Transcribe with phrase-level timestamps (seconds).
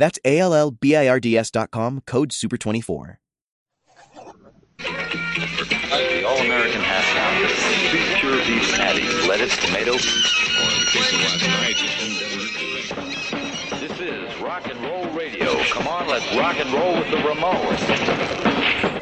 [0.00, 3.18] That's A L L B I R D S.com, code SUPER24.
[4.78, 7.46] The All American Half Pound.
[8.18, 9.92] Pure beef patty, lettuce, tomato.
[13.78, 15.62] This is rock and roll radio.
[15.64, 18.99] Come on, let's rock and roll with the Ramones.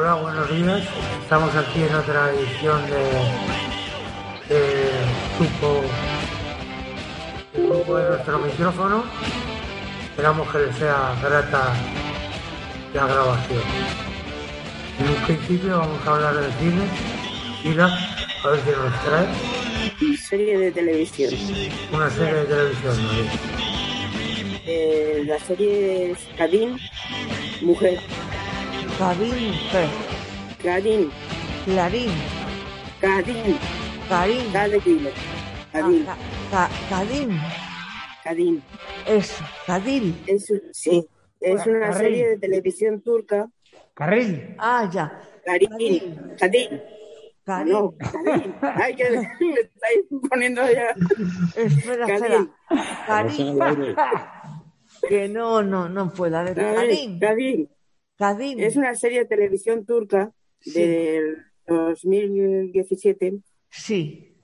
[0.00, 0.88] Hola, buenos días.
[1.22, 4.92] Estamos aquí en otra edición de, de
[5.36, 5.82] grupo,
[7.52, 9.02] grupo de nuestro micrófono.
[10.10, 11.74] Esperamos que les sea grata
[12.94, 13.62] la grabación.
[15.00, 16.84] En un principio vamos a hablar de cine.
[17.64, 17.86] Mira,
[18.44, 19.26] a ver si nos trae
[20.16, 21.34] serie de televisión.
[21.92, 23.02] una serie de televisión.
[23.02, 23.10] ¿no?
[24.64, 26.78] Eh, la serie es Cadín,
[27.62, 27.98] mujer.
[28.98, 29.88] Cadín, mujer.
[30.62, 31.10] Cadín,
[31.64, 32.10] Clarín,
[33.00, 33.56] Cadín,
[34.08, 35.10] Carín, K de kilo.
[35.72, 36.16] Cadín, Ca-
[36.50, 37.40] ca- Cadín,
[38.24, 38.62] Cadín.
[39.06, 39.44] eso.
[40.26, 41.06] Es, sí,
[41.40, 41.94] es una Carril.
[41.98, 43.48] serie de televisión turca.
[43.94, 44.56] Carril.
[44.58, 45.20] Ah, ya.
[45.44, 45.70] Cadín,
[46.38, 46.82] Cadín.
[47.44, 47.72] Cadín.
[47.72, 48.54] No, Cadín.
[48.60, 49.16] Ay, que me
[49.60, 50.94] estáis poniendo ya.
[51.56, 52.50] Espera, Cadín.
[52.70, 53.06] espera.
[53.06, 53.58] Cadín.
[55.08, 56.36] que no, no, no puedo.
[56.38, 57.68] A ver, A ver,
[58.18, 58.58] Cadín.
[58.60, 60.72] Es una serie de televisión turca Sí.
[60.72, 61.36] del
[61.68, 63.38] 2017
[63.70, 64.34] Sí.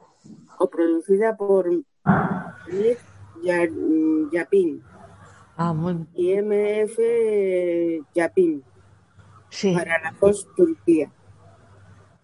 [0.57, 1.69] coproducida por
[2.05, 2.97] Hamid
[3.43, 3.69] Ya-
[4.33, 4.81] Yapin
[5.57, 6.07] Ah, muy.
[6.15, 8.63] y MF Yapin
[9.51, 9.75] Sí.
[9.75, 11.13] para la Post Turquía.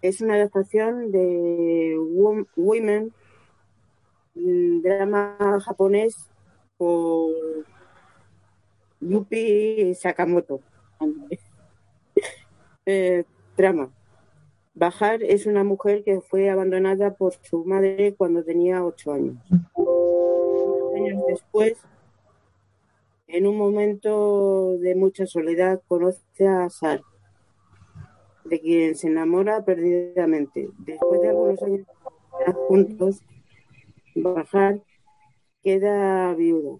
[0.01, 3.13] Es una adaptación de Wom- Women,
[4.35, 6.15] mm, drama japonés
[6.77, 7.31] por
[8.99, 10.61] Yupi Sakamoto.
[12.85, 13.25] Eh,
[13.55, 13.91] trama.
[14.73, 19.37] Bajar es una mujer que fue abandonada por su madre cuando tenía ocho años.
[20.95, 21.77] Años después,
[23.27, 27.01] en un momento de mucha soledad, conoce a Sar,
[28.45, 30.69] de quien se enamora perdidamente.
[30.79, 31.87] Después de algunos años
[32.67, 33.21] juntos,
[34.15, 34.81] Bajar
[35.61, 36.77] queda viuda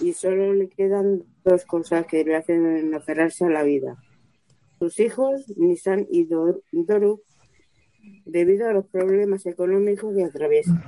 [0.00, 3.96] y solo le quedan dos cosas que le hacen aferrarse a la vida.
[4.78, 7.22] Sus hijos, Nisan y Dor- Doru,
[8.24, 10.82] debido a los problemas económicos que atraviesan.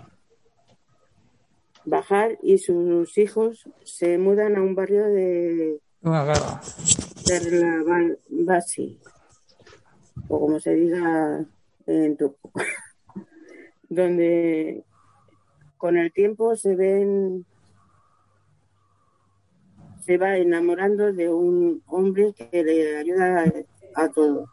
[1.85, 5.79] Bajar y sus hijos se mudan a un barrio de
[8.31, 8.99] Basi,
[10.29, 11.45] o como se diga
[11.87, 12.51] en turco,
[13.89, 14.85] donde
[15.77, 17.45] con el tiempo se ven
[20.05, 23.45] se va enamorando de un hombre que le ayuda
[23.95, 24.47] a, todo.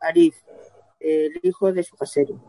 [0.00, 0.34] Arif,
[1.00, 2.40] el hijo de su casero.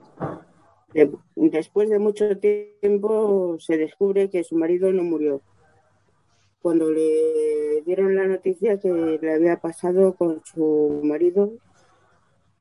[0.94, 5.42] De- después de mucho tiempo se descubre que su marido no murió.
[6.62, 8.90] Cuando le dieron la noticia que
[9.22, 11.52] le había pasado con su marido,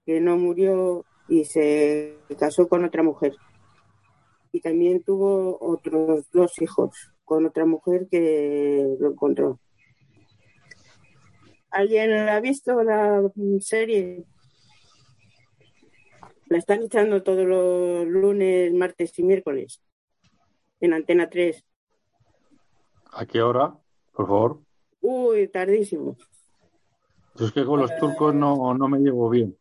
[0.04, 3.36] que no murió y se casó con otra mujer.
[4.50, 9.60] Y también tuvo otros dos hijos con otra mujer que lo encontró.
[11.70, 14.24] ¿Alguien ha visto la serie?
[16.46, 19.80] La están echando todos los lunes, martes y miércoles
[20.80, 21.64] en Antena 3.
[23.12, 23.74] ¿A qué hora?
[24.12, 24.60] Por favor.
[25.00, 26.16] Uy, tardísimo.
[27.36, 29.56] Yo es que con los turcos no, no me llevo bien.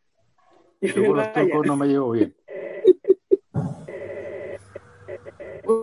[0.81, 2.35] Yo con los turcos no me llevo bien.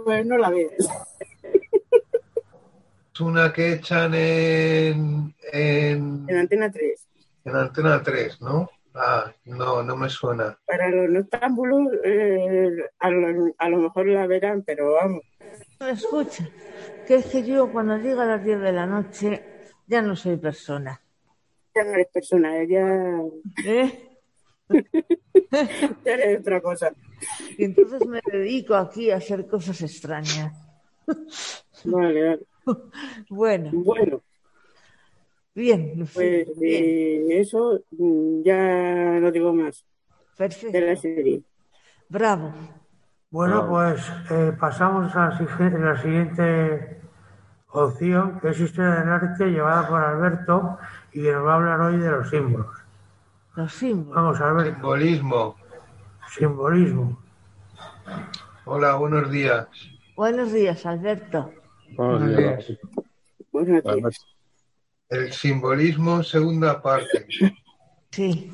[0.04, 0.70] Pues no la ves.
[3.18, 7.08] Es una que echan en, en, En Antena 3.
[7.46, 8.70] en Antena 3, ¿no?
[8.94, 10.56] Ah, no, no me suena.
[10.64, 12.70] Para los noctámbulos, eh,
[13.00, 15.22] a, lo, a lo mejor la verán, pero vamos.
[15.80, 16.48] Escucha,
[17.08, 19.44] que es que yo cuando llego a las 10 de la noche
[19.88, 21.02] ya no soy persona.
[21.74, 23.20] Ya no eres persona, ya,
[23.66, 24.16] ¿Eh?
[26.04, 26.92] Ya haré otra cosa.
[27.56, 30.52] Y entonces me dedico aquí a hacer cosas extrañas.
[31.84, 32.46] Vale, vale.
[33.28, 34.22] Bueno, Bueno,
[35.54, 39.84] bien, pues bien, eh, eso mm, ya no digo más
[40.70, 40.96] de la perfecto.
[40.96, 41.44] serie.
[42.08, 42.54] Bravo.
[43.30, 47.00] Bueno, pues eh, pasamos a la siguiente
[47.70, 50.78] opción, que es Historia del Arte, llevada por Alberto,
[51.12, 52.76] y que nos va a hablar hoy de los símbolos.
[53.56, 54.22] Los símbolos.
[54.22, 55.56] Vamos, Alberto, Simbolismo.
[56.34, 57.18] simbolismo.
[58.64, 59.66] Hola, buenos días.
[60.14, 61.40] Buenos días, Alberto.
[61.96, 62.66] Buenos días.
[63.52, 64.26] Buenos días.
[65.08, 67.26] El simbolismo, segunda parte.
[68.10, 68.52] Sí,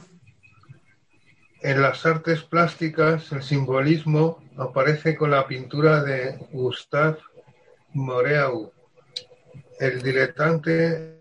[1.63, 7.19] En las artes plásticas, el simbolismo aparece con la pintura de Gustave
[7.93, 8.73] Moreau,
[9.81, 11.21] el diletante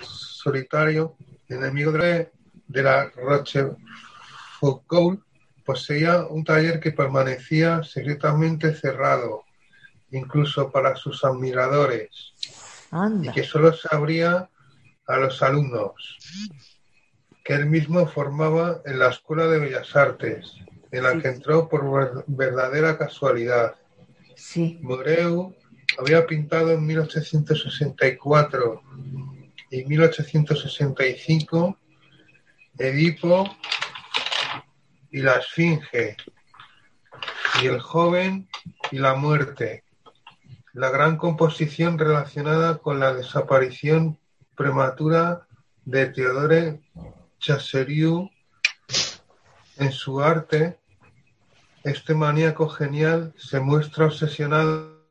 [0.00, 1.16] solitario,
[1.48, 2.30] enemigo de,
[2.68, 5.20] de la Rochefoucauld,
[5.66, 9.44] poseía un taller que permanecía secretamente cerrado,
[10.12, 12.32] incluso para sus admiradores
[12.90, 13.30] anda.
[13.30, 14.48] y que solo se abría
[15.08, 16.16] a los alumnos,
[17.44, 20.54] que él mismo formaba en la Escuela de Bellas Artes,
[20.92, 21.20] en la Sí.
[21.20, 23.74] que entró por ver- verdadera casualidad.
[24.36, 25.54] Sí, Moreu
[25.98, 28.82] había pintado en 1864
[29.70, 31.76] y 1865
[32.78, 33.48] Edipo
[35.16, 36.14] y la Esfinge,
[37.62, 38.50] y el joven
[38.90, 39.82] y la muerte,
[40.74, 44.18] la gran composición relacionada con la desaparición
[44.54, 45.46] prematura
[45.86, 46.82] de Theodore
[47.38, 48.28] Chasseriu
[49.78, 50.78] en su arte.
[51.82, 55.02] Este maníaco genial se muestra obsesionado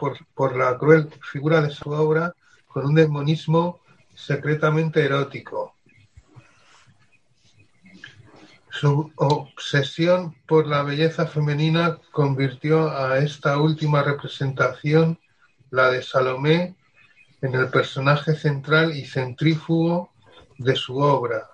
[0.00, 2.34] por, por la cruel figura de su obra
[2.66, 3.82] con un demonismo
[4.18, 5.74] secretamente erótico.
[8.70, 15.18] Su obsesión por la belleza femenina convirtió a esta última representación,
[15.70, 16.76] la de Salomé,
[17.40, 20.10] en el personaje central y centrífugo
[20.58, 21.48] de su obra.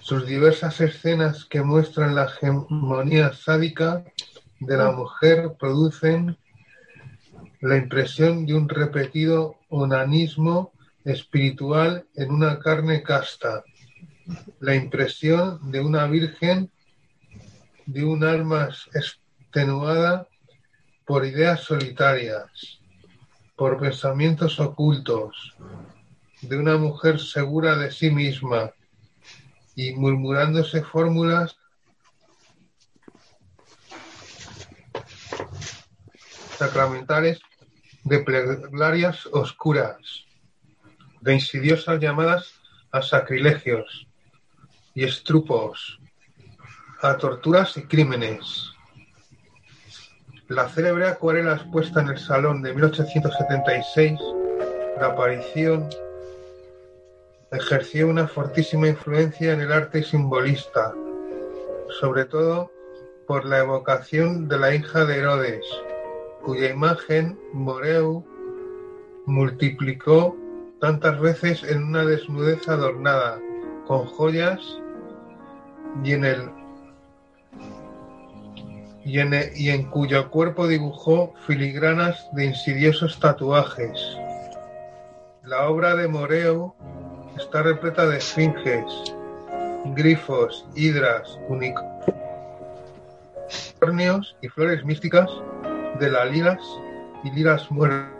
[0.00, 4.04] Sus diversas escenas que muestran la hegemonía sádica
[4.60, 6.36] de la mujer producen
[7.60, 10.73] la impresión de un repetido onanismo
[11.04, 13.64] espiritual en una carne casta,
[14.60, 16.70] la impresión de una virgen,
[17.86, 20.26] de un alma extenuada
[21.04, 22.80] por ideas solitarias,
[23.56, 25.54] por pensamientos ocultos,
[26.40, 28.72] de una mujer segura de sí misma
[29.76, 31.56] y murmurándose fórmulas
[36.56, 37.40] sacramentales
[38.04, 40.24] de plegarias oscuras,
[41.24, 42.60] de insidiosas llamadas
[42.92, 44.06] a sacrilegios
[44.94, 45.98] y estrupos,
[47.00, 48.70] a torturas y crímenes.
[50.48, 54.20] La célebre acuarela expuesta en el Salón de 1876,
[55.00, 55.88] la aparición
[57.50, 60.92] ejerció una fortísima influencia en el arte simbolista,
[62.00, 62.70] sobre todo
[63.26, 65.64] por la evocación de la hija de Herodes,
[66.42, 68.22] cuya imagen Moreu
[69.24, 70.36] multiplicó
[70.80, 73.38] tantas veces en una desnudez adornada
[73.86, 74.60] con joyas
[76.02, 76.50] y en el
[79.04, 84.00] y en, e- y en cuyo cuerpo dibujó filigranas de insidiosos tatuajes.
[85.44, 86.74] La obra de Moreu
[87.36, 89.14] está repleta de esfinges,
[89.94, 91.38] grifos, hidras,
[93.78, 95.30] unicornios y flores místicas
[96.00, 96.62] de las lilas
[97.24, 98.10] y liras muertas.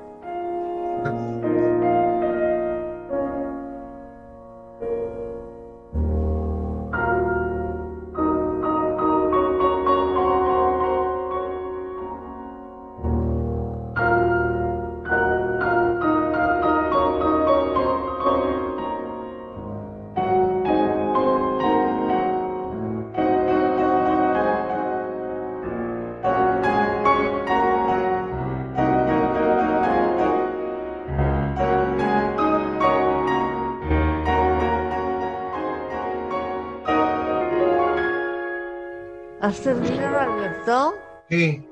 [39.45, 40.95] ¿Has terminado, Alberto?
[41.29, 41.69] Sí,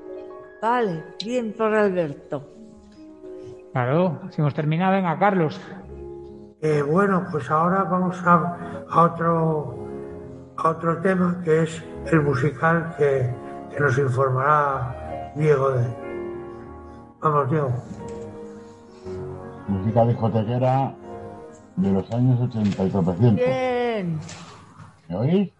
[0.60, 2.48] Vale, bien por Alberto.
[3.72, 5.60] Claro, si hemos terminado, venga, Carlos.
[6.60, 9.76] Eh, bueno, pues ahora vamos a, a otro,
[10.56, 13.28] a otro tema que es el musical que,
[13.74, 15.84] que nos informará Diego de.
[17.20, 17.72] Vamos, Diego.
[19.66, 20.94] música discotequera
[21.74, 23.44] de los años 80 y tropecientos.
[23.46, 24.20] Bien.
[25.08, 25.50] ¿Me oís?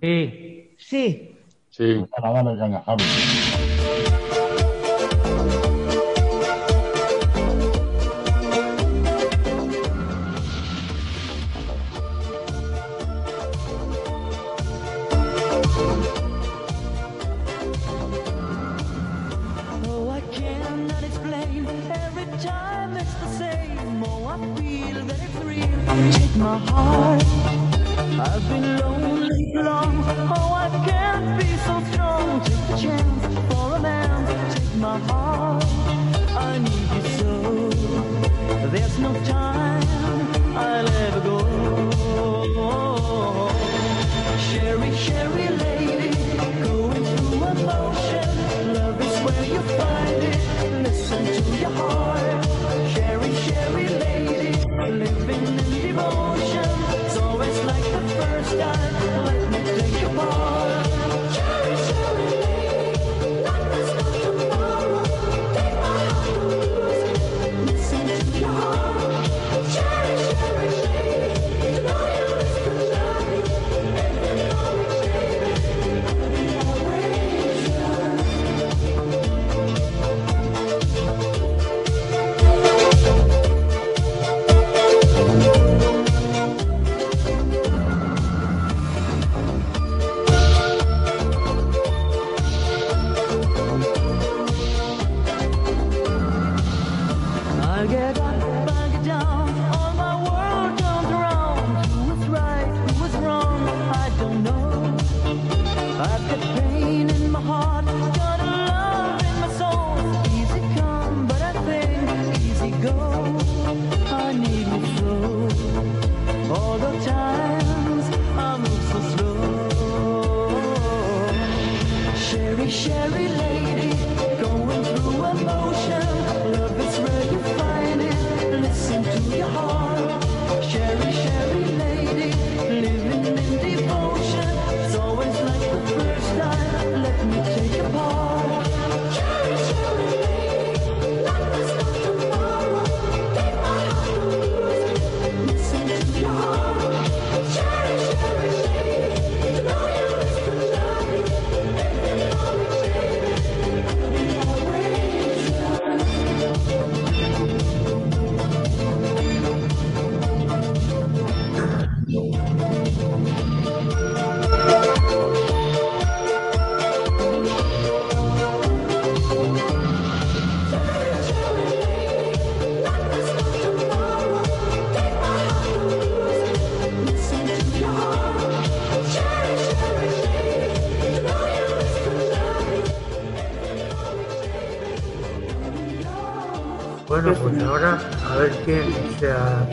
[0.00, 0.65] Sí.
[0.78, 1.36] Sí.
[1.70, 2.04] Sí.
[2.56, 3.75] Caña, Javi.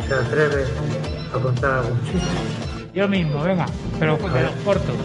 [0.07, 0.63] Se, a- se atreve
[1.33, 2.89] a contar algún chiste.
[2.93, 3.65] Yo mismo, venga,
[3.99, 4.95] pero de los cortos.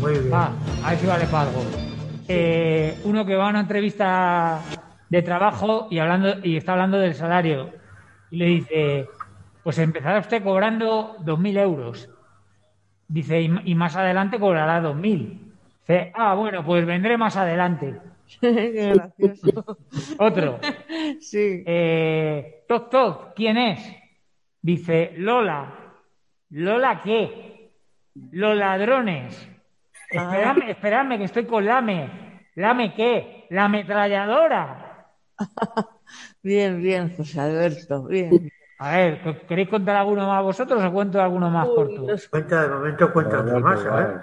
[0.00, 0.32] Muy bien.
[0.32, 0.52] Va,
[0.84, 1.62] a ver si vale para algo.
[2.26, 4.60] Eh, uno que va a una entrevista
[5.08, 7.70] de trabajo y hablando y está hablando del salario
[8.30, 9.06] y le dice,
[9.62, 12.08] pues empezará usted cobrando 2.000 euros.
[13.08, 15.40] Dice, y, y más adelante cobrará 2.000.
[15.80, 17.96] Dice, ah, bueno, pues vendré más adelante.
[18.40, 19.76] Qué gracioso.
[20.18, 20.58] Otro.
[21.20, 21.62] Sí.
[21.66, 23.80] Eh, toc, toc, ¿quién es?
[24.62, 25.72] Dice, Lola.
[26.50, 27.72] ¿Lola qué?
[28.32, 29.48] Los ladrones.
[30.10, 32.40] Esperadme, esperadme, que estoy con Lame.
[32.56, 33.46] ¿Lame qué?
[33.50, 35.06] La ametralladora.
[36.42, 38.50] Bien, bien, José Alberto, bien.
[38.78, 42.06] A ver, ¿qu- ¿queréis contar alguno más vosotros o cuento alguno más Uy, corto?
[42.08, 44.20] los- Cuenta, de momento cuenta otro más, a ver.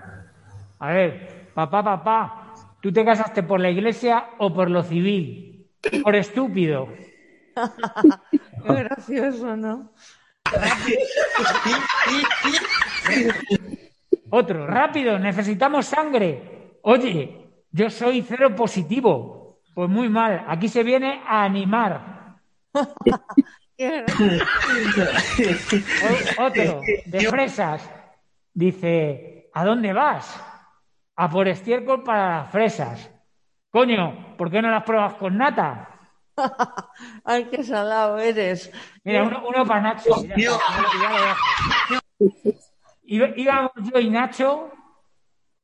[0.79, 5.69] A ver, papá, papá, ¿tú te casaste por la iglesia o por lo civil?
[6.03, 6.87] Por estúpido.
[8.63, 9.91] Qué gracioso, ¿no?
[14.29, 16.79] Otro, rápido, necesitamos sangre.
[16.81, 19.61] Oye, yo soy cero positivo.
[19.73, 22.39] Pues muy mal, aquí se viene a animar.
[26.39, 27.89] Otro, de fresas.
[28.53, 30.43] Dice, ¿a dónde vas?
[31.15, 33.11] A por estiércol para las fresas.
[33.69, 35.96] Coño, ¿por qué no las pruebas con nata?
[37.23, 38.71] Ay, qué salado eres.
[39.03, 40.11] Mira, uno, uno para Nacho.
[43.03, 44.71] Iba- Íbamos yo y Nacho.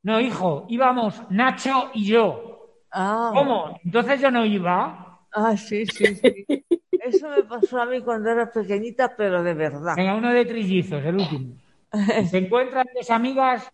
[0.03, 2.70] No, hijo, íbamos Nacho y yo.
[2.92, 3.80] Ah, ¿Cómo?
[3.84, 5.20] Entonces yo no iba.
[5.32, 6.46] ah, sí, sí, sí.
[6.92, 9.96] Eso me pasó a mí cuando era pequeñita, pero de verdad.
[9.96, 11.56] Venga, uno de trillizos, el último.
[12.30, 13.70] Se encuentran dos amigas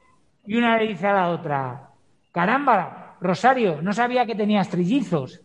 [0.46, 1.90] y una le dice a la otra,
[2.32, 5.42] caramba, Rosario, no sabía que tenías trillizos.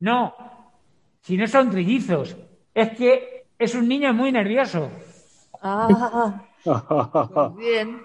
[0.00, 0.34] No,
[1.22, 2.36] si no son trillizos,
[2.74, 4.90] es que es un niño muy nervioso.
[5.60, 8.02] Ah, pues bien.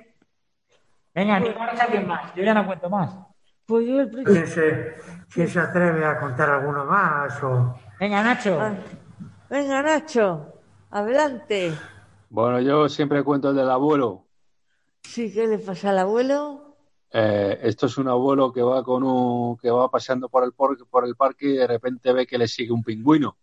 [1.14, 3.12] Venga, a alguien más, yo ya no cuento más.
[3.66, 4.96] Pues yo el ¿Quién se,
[5.34, 7.42] quién se atreve a contar alguno más?
[7.44, 7.76] O...
[8.00, 8.60] Venga, Nacho.
[8.60, 8.74] Ah,
[9.50, 10.54] Venga, Nacho,
[10.90, 11.74] adelante.
[12.30, 14.26] Bueno, yo siempre cuento el del abuelo.
[15.04, 16.63] Sí, ¿qué le pasa al abuelo?
[17.16, 20.88] Eh, esto es un abuelo que va con un, que va paseando por el, por,
[20.88, 23.38] por el parque y de repente ve que le sigue un pingüino.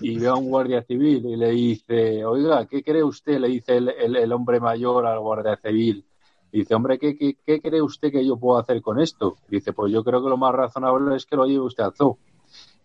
[0.00, 3.38] Y, ve a un guardia civil y le dice, oiga, ¿qué cree usted?
[3.38, 6.04] Le dice el, el- el hombre mayor al guardia civil.
[6.52, 9.36] Dice, hombre, ¿qué, qué, qué cree usted que yo puedo hacer con esto?
[9.48, 12.18] Dice, pues yo creo que lo más razonable es que lo lleve usted al zoo.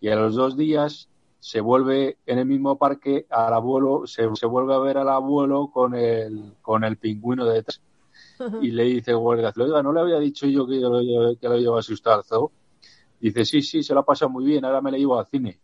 [0.00, 1.08] Y a los dos días
[1.40, 5.70] se vuelve en el mismo parque al abuelo, se, se vuelve a ver al abuelo
[5.72, 7.80] con el, con el pingüino detrás.
[8.62, 11.00] Y le dice guardia oiga, ¿no le había dicho yo que, lo
[11.40, 12.52] que lo usted al zoo?
[13.20, 15.60] Dice, sí, sí, se lo ha pasado muy bien, ahora me le llevo al cine.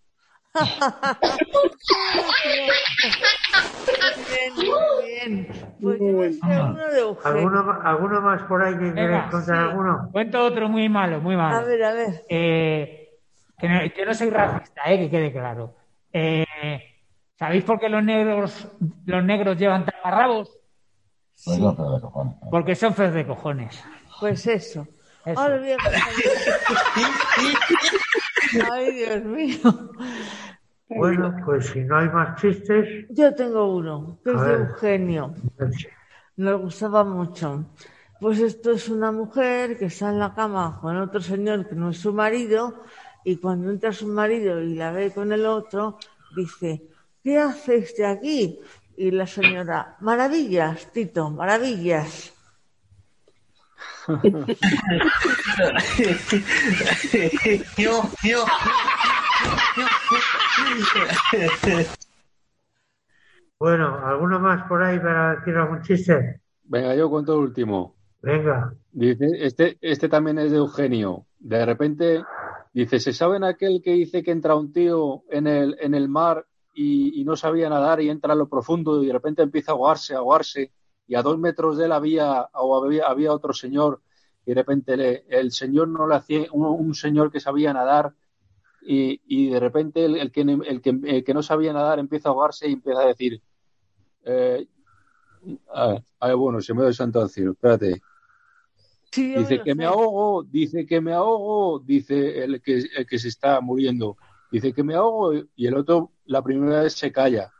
[4.17, 5.47] Bien, muy bien.
[5.81, 7.39] Pues yo me sé uno de Eugenio.
[7.39, 9.63] ¿Alguno, ma- ¿Alguno más por ahí que queréis contar sí.
[9.71, 10.09] alguno?
[10.13, 11.59] Cuento otro muy malo, muy malo.
[11.59, 12.23] A ver, a ver.
[12.29, 13.11] Eh,
[13.59, 15.75] que no, yo no soy racista, eh, que quede claro.
[16.13, 16.45] Eh,
[17.39, 18.69] ¿Sabéis por qué los negros,
[19.07, 20.59] los negros llevan taparrabos?
[21.47, 22.35] De cojones.
[22.51, 23.83] Porque son feos de cojones.
[24.21, 24.87] Pues eso.
[25.25, 25.41] Eso.
[25.41, 25.79] Ahora bien.
[28.73, 29.59] Ay, Dios mío.
[30.89, 34.55] Bueno, pues si no hay más chistes, Yo tengo uno, que es A de.
[34.65, 35.35] Eugenio.
[36.37, 37.65] Nos gustaba mucho.
[38.21, 41.91] Pues esto es una mujer que está en la cama con otro señor que no
[41.91, 42.83] es su marido
[43.25, 45.99] y cuando entra su marido y la ve con el otro,
[46.37, 46.85] dice,
[47.23, 48.61] ¿qué hace este aquí?
[48.97, 52.33] Y la señora, maravillas, Tito, maravillas.
[63.59, 66.41] bueno, ¿alguno más por ahí para decir algún chiste?
[66.65, 67.97] Venga, yo cuento el último.
[68.23, 71.27] Venga, Dice, este, este también es de Eugenio.
[71.41, 72.23] De repente,
[72.73, 76.47] dice, ¿se saben aquel que dice que entra un tío en el, en el mar
[76.75, 79.75] y, y no sabía nadar y entra a lo profundo y de repente empieza a
[79.75, 80.73] ahogarse, a ahogarse
[81.07, 84.03] y a dos metros de él había, había, había otro señor
[84.47, 88.15] y de repente le- el señor no le hacía, un, un señor que sabía nadar
[88.83, 92.29] y, y de repente el, el que, el, que, el que no sabía nadar empieza
[92.29, 93.43] a ahogarse y empieza a decir,
[94.25, 94.67] eh,
[96.37, 98.01] bueno, se me da el santo al cielo, espérate.
[99.13, 99.93] Sí, Dice que me sé.
[99.93, 104.17] ahogo, dice que me ahogo, dice el que, el que se está muriendo.
[104.51, 107.53] Dice que me ahogo y el otro la primera vez se calla.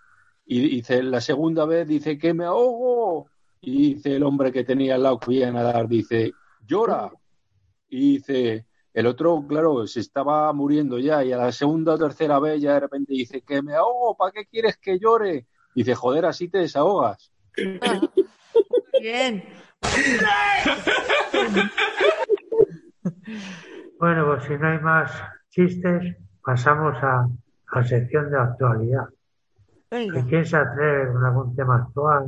[0.47, 3.29] Y dice la segunda vez dice que me ahogo.
[3.61, 6.33] Y dice el hombre que tenía al lado que iba a nadar, dice,
[6.67, 7.11] llora.
[7.89, 11.25] Y dice, el otro, claro, se estaba muriendo ya.
[11.25, 14.33] Y a la segunda o tercera vez ya de repente dice, que me ahogo, ¿para
[14.33, 15.47] qué quieres que llore?
[15.75, 17.33] Dice, joder, así te desahogas.
[19.01, 19.45] Bien.
[23.99, 25.11] bueno, pues si no hay más
[25.51, 27.29] chistes, pasamos a
[27.75, 29.05] la sección de actualidad.
[29.91, 30.25] Venga.
[30.29, 32.25] ¿Quién se atreve con algún tema actual?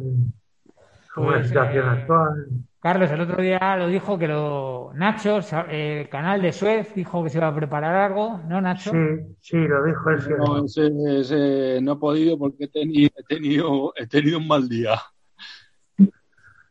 [1.14, 2.46] ¿Con una Pues, situación eh, actual?
[2.80, 7.30] Carlos, el otro día lo dijo que lo Nacho, el canal de Suez, dijo que
[7.30, 8.90] se iba a preparar algo, ¿no, Nacho?
[8.92, 10.36] Sí, sí, lo dijo él.
[10.38, 14.68] No, ese- ese no he podido porque he tenido, he tenido, he tenido un mal
[14.68, 14.92] día.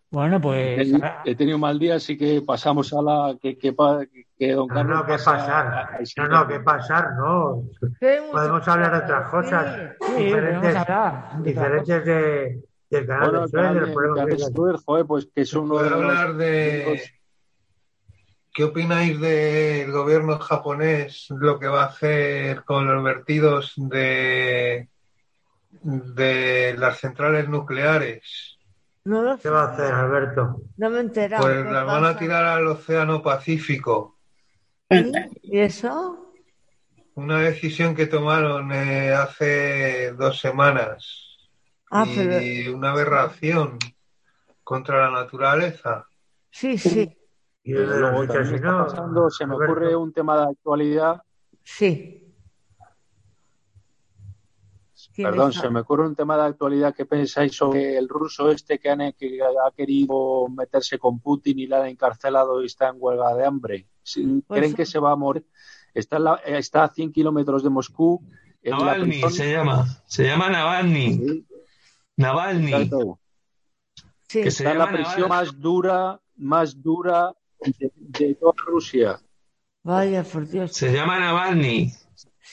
[0.09, 3.73] Bueno, pues ahora- he tenido un mal día, así que pasamos a la que, que,
[4.37, 5.99] que don No, Carlos no, ¿qué pasa pasar?
[6.17, 7.13] No, no, ¿qué pasar?
[7.17, 7.63] No.
[7.99, 10.05] Que Podemos hablar de otras cosas, sí.
[10.17, 13.85] sí, diferentes, hablar diferentes de, del canal Bueno, de canal
[14.35, 16.11] que- joder, pues que es uno de ¿Puedo los...
[16.17, 17.01] hablar de
[18.53, 24.87] qué opináis del gobierno japonés, lo que va a hacer con los vertidos de,
[25.81, 28.57] de las centrales nucleares?
[29.03, 30.61] No lo ¿Qué va a hacer, Alberto?
[30.77, 31.43] No me he enterado.
[31.43, 34.14] Pues ¿Qué las van a tirar al Océano Pacífico.
[35.43, 36.33] ¿Y eso?
[37.15, 41.21] Una decisión que tomaron eh, hace dos semanas
[41.91, 42.15] Ah, y
[42.67, 43.77] pero una aberración
[44.63, 46.05] contra la naturaleza.
[46.51, 47.17] sí, sí,
[47.63, 49.73] Y luego, pasando, se me Alberto.
[49.73, 51.21] ocurre un tema de actualidad,
[51.63, 52.24] sí.
[55.15, 55.61] ¿Quién perdón, está?
[55.61, 59.13] se me ocurre un tema de actualidad que pensáis sobre el ruso este que, han-
[59.13, 63.45] que ha querido meterse con Putin y la han encarcelado y está en huelga de
[63.45, 63.87] hambre.
[64.03, 65.45] Si Pues ¿Creen que se va a morir?
[65.93, 68.21] Está, en la- está a 100 kilómetros de Moscú.
[68.63, 69.85] Navalny se llama.
[70.05, 71.45] Se llama Navalny.
[72.17, 72.73] Navalny.
[72.73, 73.19] Exacto.
[74.27, 74.41] Sí.
[74.41, 75.29] Que Está en la prisión Navalny.
[75.29, 77.33] más dura, más dura
[77.79, 79.19] de, de toda Rusia.
[79.83, 80.71] Vaya, por Dios.
[80.73, 81.91] Se llama Navalny.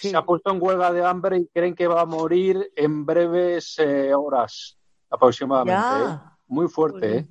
[0.03, 0.11] Sí.
[0.11, 3.79] Se ha puesto en huelga de hambre y creen que va a morir en breves
[3.79, 4.77] eh, horas
[5.09, 5.81] aproximadamente.
[5.81, 6.19] ¿eh?
[6.49, 7.29] Muy fuerte, ¿eh?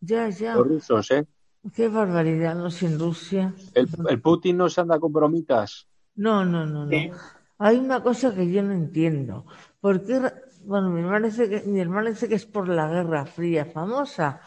[0.00, 0.54] ya, ya.
[0.54, 1.26] Los rusos, ¿eh?
[1.74, 3.52] Qué barbaridad, no sin Rusia.
[3.74, 5.88] El, el Putin no se anda con bromitas.
[6.14, 6.96] No, no, no, no.
[7.58, 9.44] Hay una cosa que yo no entiendo.
[9.80, 10.20] ¿Por qué?
[10.62, 14.40] Bueno, mi hermano dice que, mi hermano dice que es por la Guerra Fría famosa,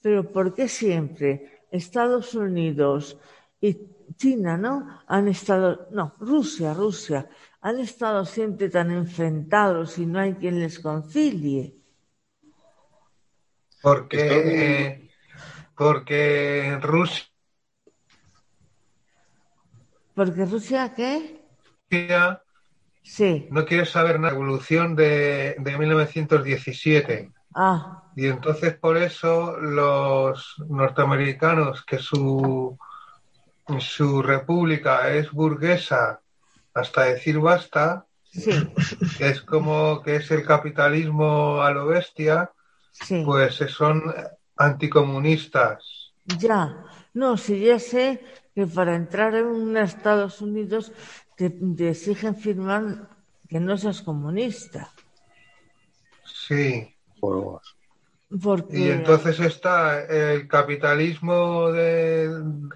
[0.00, 3.18] pero ¿por qué siempre Estados Unidos
[3.60, 3.74] y
[4.16, 4.88] China, ¿no?
[5.06, 7.28] Han estado, no, Rusia, Rusia,
[7.60, 11.76] han estado siempre tan enfrentados y no hay quien les concilie.
[13.80, 15.10] Porque,
[15.76, 17.24] porque Rusia
[20.14, 21.40] Porque Rusia, ¿qué?
[23.50, 27.32] no quiere saber la revolución de, de 1917.
[27.54, 32.78] Ah, Y entonces por eso los norteamericanos, que su,
[33.78, 36.20] su república es burguesa
[36.74, 38.52] hasta decir basta, sí,
[39.16, 42.50] que es como que es el capitalismo a lo bestia,
[42.92, 43.22] sí.
[43.24, 44.02] pues son
[44.56, 46.12] anticomunistas.
[46.24, 48.24] Ya, no, si ya sé
[48.54, 50.92] que para entrar en un Estados Unidos
[51.36, 53.08] te, te exigen firmar
[53.48, 54.92] que no seas comunista.
[56.24, 56.94] Sí.
[58.42, 62.30] Porque, Y entonces está el capitalismo de-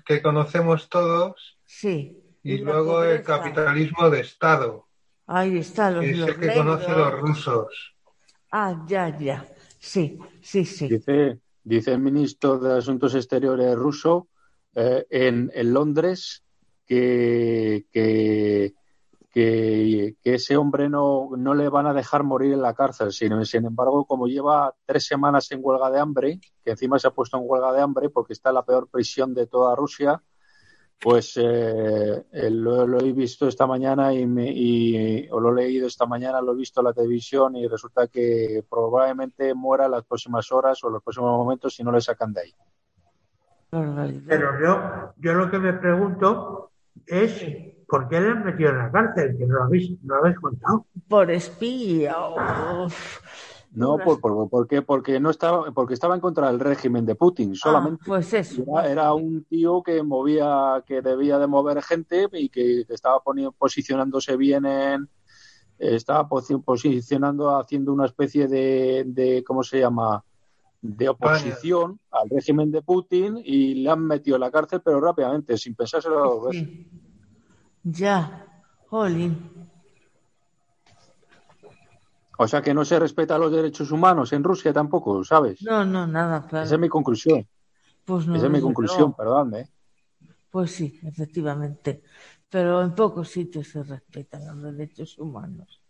[0.04, 4.86] que conocemos todos sí, y, luego el capitalismo de Estado,
[5.26, 7.94] ahí está, los, los el que conocen los rusos.
[8.52, 9.46] Ah, ya, ya,
[9.78, 10.88] sí, sí, sí.
[10.88, 14.28] Dice, dice el ministro de Asuntos Exteriores ruso
[14.74, 16.44] eh, en, en Londres
[16.86, 18.74] que, que,
[19.30, 23.12] que, que ese hombre no, no le van a dejar morir en la cárcel.
[23.12, 27.12] Sin, sin embargo, como lleva tres semanas en huelga de hambre, que encima se ha
[27.12, 30.22] puesto en huelga de hambre porque está en la peor prisión de toda Rusia,
[31.00, 35.62] pues eh, eh, lo, lo he visto esta mañana y, me, y o lo he
[35.62, 39.92] leído esta mañana, lo he visto en la televisión y resulta que probablemente muera en
[39.92, 42.54] las próximas horas o en los próximos momentos si no le sacan de ahí.
[43.70, 46.72] Pero yo, yo lo que me pregunto
[47.06, 47.44] es
[47.88, 49.36] ¿por qué le han metido en la cárcel?
[49.38, 50.86] Que no lo habéis, no lo habéis contado.
[51.08, 52.14] Por espía.
[52.84, 53.18] uf.
[53.70, 54.80] No, por, por- ¿por qué?
[54.82, 58.00] Porque no estaba, porque estaba en contra del régimen de Putin, solamente.
[58.02, 58.62] Ah, pues eso.
[58.66, 63.52] Era, era un tío que movía, que debía de mover gente y que, estaba poni-
[63.56, 65.08] posicionándose bien en,
[65.78, 70.24] estaba posi- posicionando, haciendo una especie de, de ¿cómo se llama?
[70.80, 75.58] de oposición al régimen de Putin y le han metido en la cárcel, pero rápidamente,
[75.58, 76.68] sin pensárselo dos veces.
[77.82, 78.46] Ya,
[78.88, 79.68] jolín.
[82.40, 85.60] O sea que no se respetan los derechos humanos en Rusia tampoco, ¿sabes?
[85.62, 86.64] No, no, nada, claro.
[86.64, 87.46] Esa es mi conclusión.
[88.04, 89.60] Pues no, Esa es mi conclusión, perdóname.
[89.60, 89.68] ¿eh?
[90.50, 92.02] Pues sí, efectivamente.
[92.48, 95.82] Pero en pocos sitios se respetan los derechos humanos.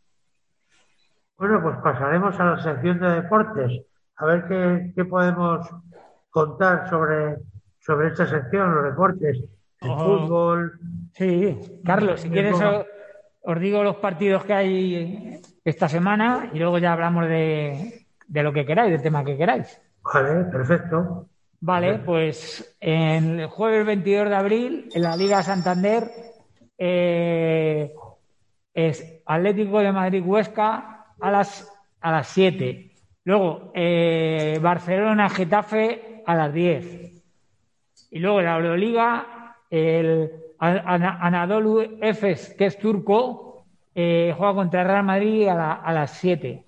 [1.36, 3.82] Bueno, pues pasaremos a la sección de deportes.
[4.16, 5.68] A ver qué, qué podemos
[6.30, 7.36] contar sobre,
[7.78, 9.38] sobre esta sección, los deportes.
[9.80, 9.98] El Oh.
[9.98, 10.78] fútbol.
[11.12, 12.86] Sí, Carlos, si quieres os,
[13.42, 18.52] os digo los partidos que hay esta semana y luego ya hablamos de, de lo
[18.52, 19.80] que queráis, del tema que queráis.
[20.02, 21.26] Vale, perfecto.
[21.60, 26.04] Vale, pues en el jueves 22 de abril en la Liga Santander
[26.78, 27.92] eh,
[28.74, 31.68] es Atlético de Madrid Huesca a las
[32.00, 32.92] a las 7.
[33.24, 37.22] Luego eh, Barcelona Getafe a las 10.
[38.12, 39.37] Y luego la Euroliga
[39.70, 45.72] el An- An- Anadolu Efes, que es turco, eh, juega contra Real Madrid a, la-
[45.74, 46.64] a las 7.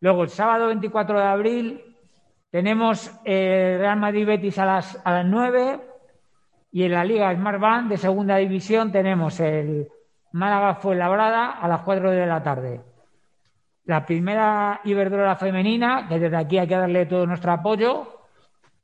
[0.00, 1.82] Luego el sábado 24 de abril
[2.50, 5.80] tenemos el Real Madrid Betis a las, a las 9
[6.72, 9.88] y en la Liga Smart Band de segunda división tenemos el
[10.32, 12.80] Málaga Fuenlabrada a las 4 de la tarde.
[13.84, 18.06] La primera Iberdrola femenina, que desde aquí hay que darle todo nuestro apoyo,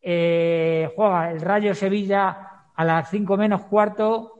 [0.02, 4.34] eh, juega el Rayo Sevilla a las 5 menos cuarto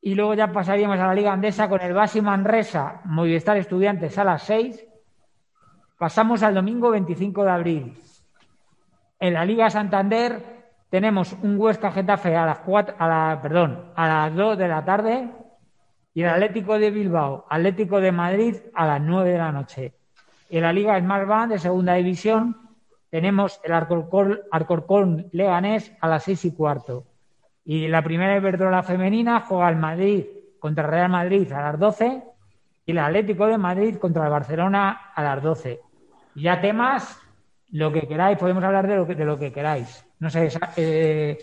[0.00, 4.24] y luego ya pasaríamos a la Liga Andesa con el Basi Manresa, Movistar Estudiantes a
[4.24, 4.82] las 6.
[5.98, 7.94] Pasamos al domingo 25 de abril.
[9.20, 10.42] En la Liga Santander
[10.88, 14.82] tenemos un Huesca Getafe a las cuatro, a la, perdón, a las 2 de la
[14.86, 15.30] tarde
[16.14, 19.92] y el Atlético de Bilbao, Atlético de Madrid a las 9 de la noche.
[20.48, 22.70] Y en la Liga Smart Band de segunda división
[23.10, 27.11] tenemos el Alcorcón, Alcorcón Leganés a las 6 y cuarto.
[27.64, 30.24] Y la primera Iberdrola femenina juega el Madrid
[30.58, 32.22] contra el Real Madrid a las 12
[32.86, 35.80] y el Atlético de Madrid contra el Barcelona a las 12.
[36.34, 37.18] Y ya temas,
[37.70, 40.04] lo que queráis, podemos hablar de lo que, de lo que queráis.
[40.18, 41.38] No sé, eh,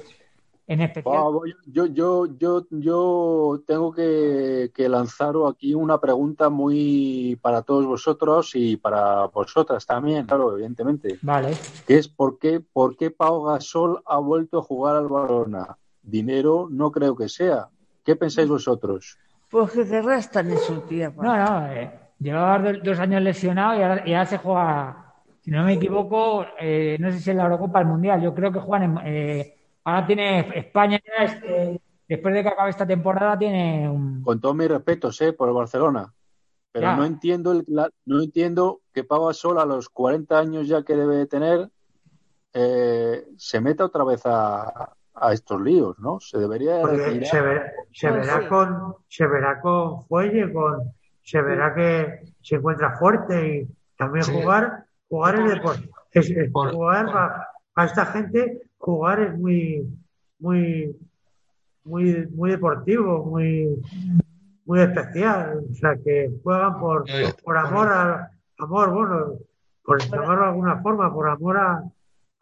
[0.67, 1.15] en especial.
[1.17, 1.31] Ah,
[1.65, 8.51] yo, yo, yo, yo tengo que, que lanzaros aquí una pregunta muy para todos vosotros
[8.55, 11.17] y para vosotras también, claro, evidentemente.
[11.21, 11.57] Vale.
[11.87, 15.77] Que es por qué, por qué Pau Gasol ha vuelto a jugar al Barcelona.
[16.01, 17.67] Dinero no creo que sea.
[18.03, 19.17] ¿Qué pensáis vosotros?
[19.49, 21.23] Pues que restan en su tiempo.
[21.23, 25.51] No, no, eh, llevaba do- dos años lesionado y ahora, y ahora se juega, si
[25.51, 28.59] no me equivoco, eh, no sé si en la Eurocopa, el Mundial, yo creo que
[28.59, 30.99] juegan en, eh, ahora tiene España,
[31.43, 34.21] eh, después de que acabe esta temporada, tiene un...
[34.23, 35.33] Con todos mis respetos, ¿eh?
[35.33, 36.13] Por el Barcelona.
[36.71, 36.95] Pero Ya.
[36.95, 40.95] no entiendo el, la- no entiendo que Pau Gasol a los 40 años ya que
[40.95, 41.69] debe tener
[42.53, 46.19] eh, se meta otra vez a, a estos líos, ¿no?
[46.19, 48.47] Se debería de se, ver- se Pues verá sí.
[48.47, 50.91] con se verá con fuelle, con
[51.23, 54.33] se verá que se encuentra fuerte y también Sí.
[54.41, 55.89] jugar jugar es Por- deporte.
[56.11, 59.87] Es, es por- jugar por- para, para esta gente jugar es muy
[60.39, 60.95] muy
[61.83, 63.81] muy muy deportivo, muy
[64.65, 67.05] muy especial, o sea que juegan por
[67.43, 68.27] por amor al
[68.59, 69.33] amor, bueno,
[69.83, 71.83] por llamarlo de alguna forma, por amor a,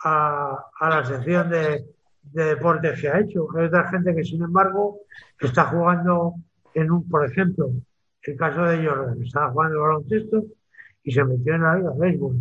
[0.04, 1.86] a, a la sección de,
[2.32, 3.48] de deportes que ha hecho.
[3.56, 5.00] Hay otra gente que, sin embargo,
[5.40, 6.36] está jugando
[6.74, 7.72] en un, por ejemplo,
[8.22, 10.44] el caso de Jordan, estaba jugando baloncesto
[11.04, 12.36] y se metió en la de béisbol.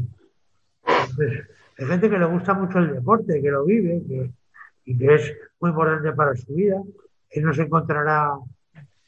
[0.87, 4.31] Entonces, hay gente que le gusta mucho el deporte, que lo vive, que,
[4.85, 6.83] y que es muy importante para su vida,
[7.31, 8.33] que no se encontrará,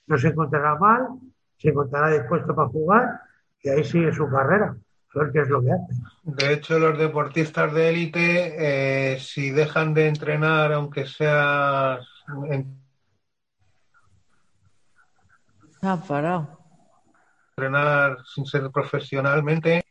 [0.07, 1.09] no se encontrará mal,
[1.57, 3.21] se encontrará dispuesto para jugar
[3.63, 4.77] y ahí sigue su carrera,
[5.15, 5.93] a ver qué es lo que hace.
[6.31, 12.01] De hecho, los deportistas de élite, eh, si dejan de entrenar, aunque sea
[12.51, 12.83] en-
[15.81, 16.59] ha parado.
[17.57, 19.83] entrenar sin ser profesionalmente,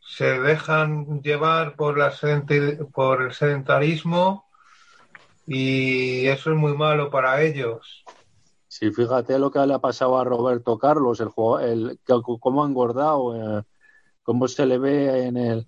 [0.00, 4.46] se dejan llevar por, la sedent- por el sedentarismo
[5.46, 8.04] y eso es muy malo para ellos.
[8.66, 12.00] Sí, fíjate lo que le ha pasado a Roberto Carlos, el, juego- el,
[12.40, 13.62] cómo ha engordado, eh,
[14.26, 15.64] cómo se le ve en, el,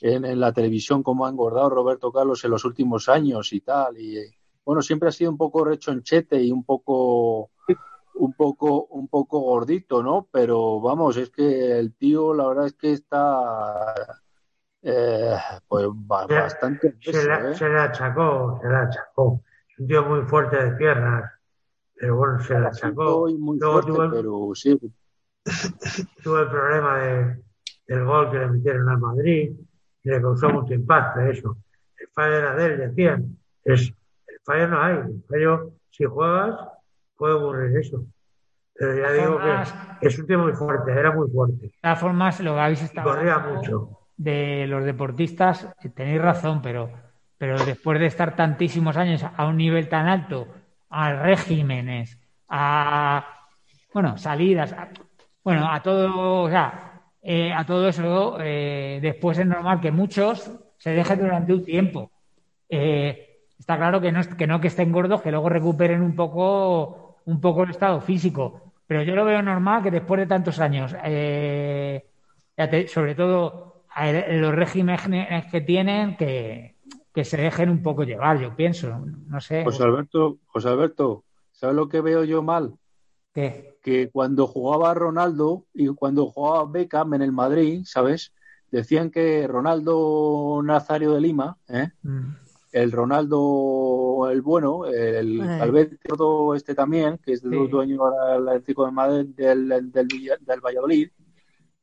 [0.00, 3.98] en, en la televisión, cómo ha engordado Roberto Carlos en los últimos años y tal.
[3.98, 4.16] Y
[4.64, 7.50] bueno, siempre ha sido un poco rechonchete y un poco,
[8.14, 10.26] un poco, un poco gordito, ¿no?
[10.32, 13.94] Pero vamos, es que el tío, la verdad es que está,
[14.82, 15.36] eh,
[15.68, 16.96] pues bastante.
[17.02, 17.54] Se le, ¿eh?
[17.54, 19.42] se le achacó, se le achacó.
[19.78, 21.30] Un tío muy fuerte de piernas,
[21.94, 23.28] pero bueno, se le achacó.
[23.38, 24.78] Muy, Luego fuerte, pero sí,
[26.24, 27.47] tuvo el problema de,
[27.88, 29.50] del gol que le metieron al Madrid
[30.04, 31.56] y le causó mucho impacto eso.
[31.98, 33.36] El fallo era de él, decían.
[33.64, 33.88] Es,
[34.28, 34.94] el fallo no hay.
[34.98, 36.54] El fallo, si juegas,
[37.16, 38.04] puede ocurrir eso.
[38.74, 41.66] Pero ya digo Formas- que es un tío muy fuerte, era muy fuerte.
[41.66, 43.98] De todas formas, lo que habéis estado corría mucho.
[44.16, 46.90] de los deportistas, eh, tenéis razón, pero,
[47.38, 50.46] pero después de estar tantísimos años a un nivel tan alto,
[50.90, 53.24] a regímenes, a
[53.92, 54.88] bueno, salidas, a-
[55.42, 60.50] bueno, a todo, o sea, eh, a todo eso, eh, después es normal que muchos
[60.78, 62.10] se dejen durante un tiempo.
[62.68, 66.14] Eh, está claro que no, es- que no que estén gordos, que luego recuperen un
[66.14, 68.72] poco, un poco el estado físico.
[68.86, 72.06] Pero yo lo veo normal que después de tantos años, eh,
[72.86, 73.84] sobre todo
[74.30, 75.00] los regímenes
[75.50, 76.76] que tienen, que,
[77.12, 78.98] que se dejen un poco llevar, yo pienso.
[79.26, 79.64] No sé.
[79.64, 82.74] José Alberto, José Alberto, ¿sabes lo que veo yo mal?
[83.34, 83.77] ¿Qué?
[83.88, 88.34] Que cuando jugaba Ronaldo y cuando jugaba Beckham en el Madrid, ¿sabes?
[88.70, 91.88] Decían que Ronaldo Nazario de Lima, ¿eh?
[92.02, 92.34] Mm.
[92.72, 95.56] el Ronaldo el bueno, el Eh.
[95.58, 97.46] Calvet todo este también, que es Sí.
[97.50, 101.08] el dueño ahora del Atlético de Madrid, del, del, del del Valladolid,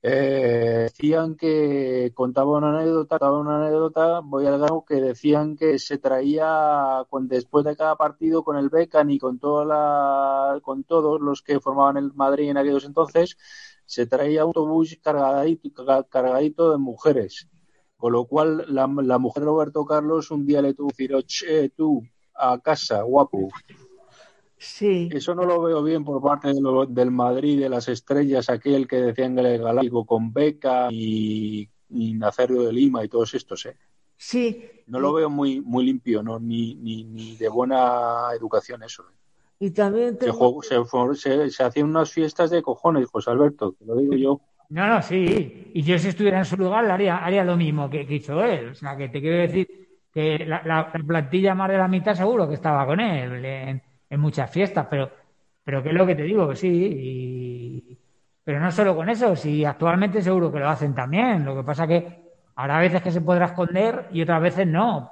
[0.01, 5.79] eh, decían que contaba una anécdota, contaba una anécdota, voy al grano, que decían que
[5.79, 10.84] se traía con, después de cada partido con el Beckham y con toda la, con
[10.84, 13.38] todos los que formaban el Madrid en aquellos entonces,
[13.86, 17.47] se traía autobús cargadito, cargadito de mujeres.
[17.97, 21.69] Con lo cual, la, mujer de Roberto Carlos un día le tuvo que decir, "Oche,
[21.69, 22.03] tú,
[22.36, 23.49] a casa, guapo.
[24.65, 25.10] Sí.
[25.12, 28.88] Eso no lo veo bien por parte de lo- del Madrid, de las estrellas, aquel
[28.88, 33.65] que decían que el galáctico con Beca y, y Nazario de Lima y todos estos.
[33.67, 33.78] ¿eh?
[34.17, 34.65] Sí.
[34.88, 36.39] No lo veo muy, muy limpio, ¿no?
[36.39, 39.04] ni, ni, ni de buena educación eso.
[39.04, 39.15] ¿eh?
[39.60, 43.73] Y también Se, tengo, se, for- se- se hacían unas fiestas de cojones, José Alberto,
[43.78, 44.41] te lo digo yo.
[44.69, 45.71] No, no, sí.
[45.75, 48.43] Y yo si estuviera en su lugar le haría, haría lo mismo que, que hizo
[48.43, 48.69] él.
[48.69, 49.67] O sea, que te quiero decir
[50.12, 53.82] que la, la- la plantilla más de la mitad seguro que estaba con él en,
[54.10, 55.10] en muchas fiestas, pero,
[55.63, 56.68] pero que es lo que te digo, que sí.
[56.70, 57.98] y-
[58.44, 61.44] pero no solo con eso, si actualmente seguro que lo hacen también.
[61.44, 62.22] Lo que pasa que
[62.56, 65.12] habrá veces que se podrá esconder y otras veces no.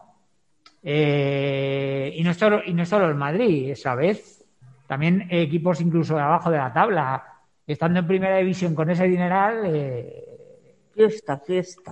[0.84, 4.46] Eh, y no solo, y no solo el Madrid, esa vez.
[4.88, 7.24] También equipos incluso de abajo de la tabla.
[7.66, 10.30] Estando en primera división con ese dineral, eh,
[10.94, 11.92] Fiesta, fiesta.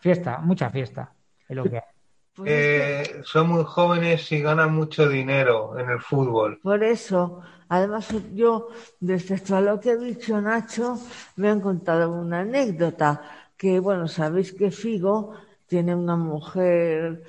[0.00, 1.10] fiesta, mucha fiesta.
[1.48, 1.91] Es lo que hay.
[2.34, 6.60] Pues es que- Eh, son muy jóvenes y ganan mucho dinero en el fútbol.
[6.62, 8.68] Por eso, además yo,
[9.00, 10.98] respecto a lo que ha dicho Nacho,
[11.36, 13.22] me han contado una anécdota,
[13.56, 15.34] que bueno, sabéis que Figo
[15.66, 17.24] tiene una mujer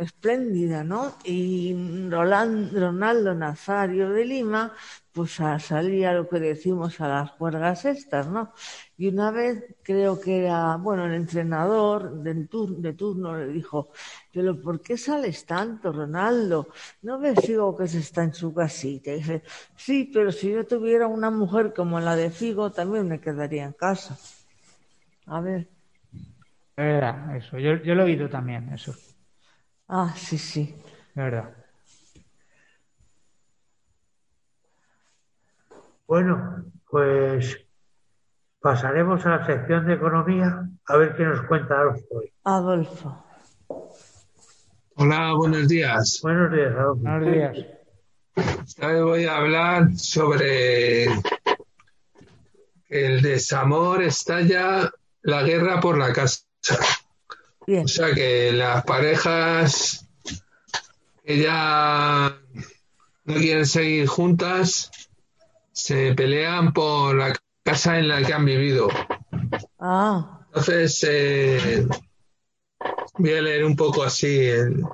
[0.00, 1.16] espléndida, ¿no?
[1.24, 1.74] Y
[2.10, 4.72] Ronaldo Nazario de Lima,
[5.12, 8.52] pues salía lo que decimos a las juergas estas, ¿no?
[8.96, 13.90] Y una vez creo que era, bueno, el entrenador de, tur- de turno le dijo,
[14.32, 16.68] pero ¿por qué sales tanto, Ronaldo?
[17.02, 19.12] ¿No ves, Figo, que se está en su casita?
[19.12, 19.42] Dice,
[19.76, 23.72] sí, pero si yo tuviera una mujer como la de Figo, también me quedaría en
[23.72, 24.18] casa.
[25.26, 25.68] A ver,
[26.76, 27.58] Es verdad, eso.
[27.58, 28.94] Yo, yo lo he oído también, eso.
[29.88, 30.74] Ah, sí, sí.
[31.14, 31.54] verdad.
[36.06, 37.58] Bueno, pues
[38.60, 42.32] pasaremos a la sección de economía a ver qué nos cuenta Adolfo hoy.
[42.44, 43.24] Adolfo.
[44.96, 46.20] Hola, buenos días.
[46.22, 47.02] Buenos días, Adolfo.
[47.02, 47.58] Buenos días.
[48.66, 51.06] Esta vez voy a hablar sobre
[52.88, 54.90] el desamor estalla
[55.22, 56.44] la guerra por la casa.
[57.66, 60.06] Bien, O sea que las parejas
[61.24, 62.38] que ya
[63.24, 64.90] no quieren seguir juntas
[65.72, 68.88] se pelean por la casa en la que han vivido.
[69.80, 71.86] ah, Entonces, eh,
[73.18, 74.38] voy a leer un poco así.
[74.46, 74.84] El,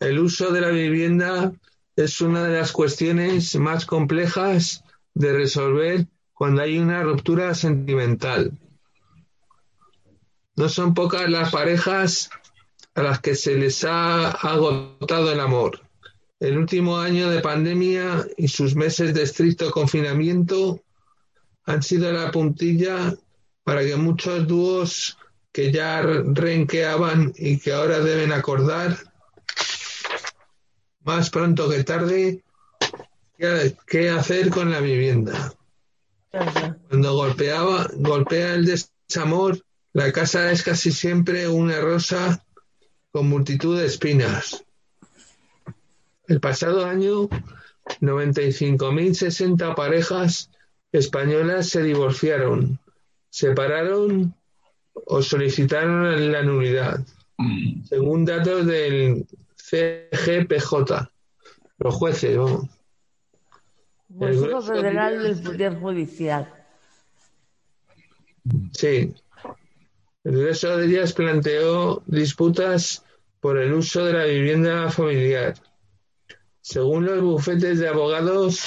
[0.00, 1.52] el uso de la vivienda
[1.96, 8.52] es una de las cuestiones más complejas de resolver cuando hay una ruptura sentimental.
[10.56, 12.30] No son pocas las parejas
[12.94, 15.80] a las que se les ha agotado el amor.
[16.38, 20.80] El último año de pandemia y sus meses de estricto confinamiento
[21.64, 23.14] han sido la puntilla
[23.62, 25.18] para que muchos dúos
[25.52, 28.96] que ya renqueaban y que ahora deben acordar
[31.02, 32.42] más pronto que tarde
[33.86, 35.52] qué, hacer con la vivienda.
[36.88, 42.44] Cuando golpeaba, golpea el desamor, la casa es casi siempre una rosa
[43.10, 44.64] con multitud de espinas.
[46.28, 47.28] El pasado año,
[48.00, 50.50] 95.060 parejas
[50.92, 52.78] españolas se divorciaron,
[53.30, 54.34] separaron
[55.06, 57.04] o solicitaron la nulidad,
[57.88, 59.26] según datos del
[59.56, 61.08] CGPJ,
[61.78, 62.36] los jueces.
[62.36, 62.68] El
[64.18, 66.54] Consejo Federal del Poder Judicial.
[68.72, 69.14] Sí.
[70.24, 73.04] El grueso de ellas planteó disputas
[73.40, 75.54] por el uso de la vivienda familiar.
[76.60, 78.60] Según los bufetes de abogados,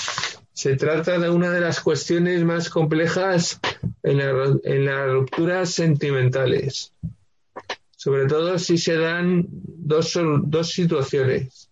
[0.51, 3.59] se trata de una de las cuestiones más complejas
[4.01, 6.91] en, la- en las rupturas sentimentales.
[7.95, 11.69] Sobre todo si se dan dos, dos situaciones.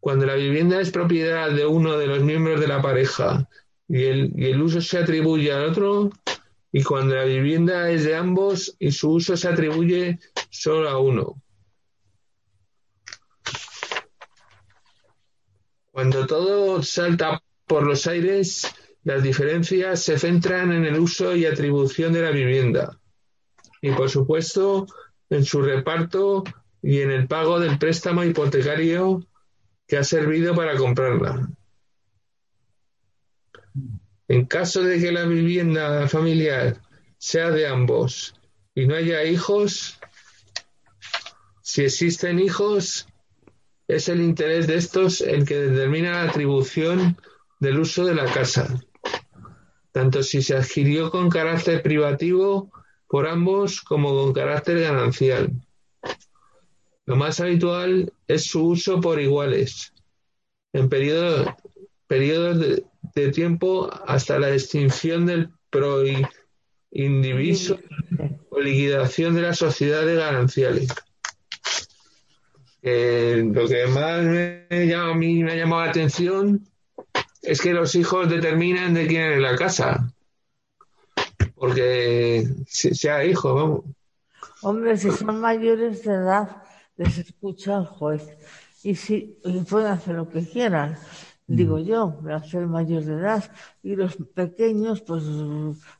[0.00, 3.48] Cuando la vivienda es propiedad de uno de los miembros de la pareja
[3.88, 6.10] y el, y el uso se atribuye al otro,
[6.72, 11.42] y cuando la vivienda es de ambos y su uso se atribuye solo a uno.
[15.90, 22.14] Cuando todo salta por los aires, las diferencias se centran en el uso y atribución
[22.14, 22.98] de la vivienda
[23.82, 24.86] y, por supuesto,
[25.28, 26.44] en su reparto
[26.80, 29.26] y en el pago del préstamo hipotecario
[29.86, 31.50] que ha servido para comprarla.
[34.32, 36.80] En caso de que la vivienda familiar
[37.18, 38.34] sea de ambos
[38.74, 39.98] y no haya hijos,
[41.60, 43.06] si existen hijos,
[43.88, 47.18] es el interés de estos el que determina la atribución
[47.60, 48.82] del uso de la casa,
[49.92, 52.72] tanto si se adquirió con carácter privativo
[53.08, 55.50] por ambos como con carácter ganancial.
[57.04, 59.92] Lo más habitual es su uso por iguales,
[60.72, 61.54] en periodo-
[62.06, 65.50] periodos de, de tiempo hasta la extinción del
[66.90, 67.78] proindiviso
[68.50, 70.88] o liquidación de las sociedades gananciales.
[72.82, 76.66] Eh, lo que más me llama, a mí me ha llamado la atención
[77.40, 80.12] es que los hijos determinan de quién es la casa.
[81.54, 83.84] Porque si- sea hijo, vamos.
[84.62, 86.62] Hombre, si son mayores de edad,
[86.96, 88.28] les escucha el juez.
[88.82, 90.98] Y si y pueden hacer lo que quieran,
[91.46, 93.50] digo yo, hacer mayor de edad.
[93.82, 95.24] Y los pequeños, pues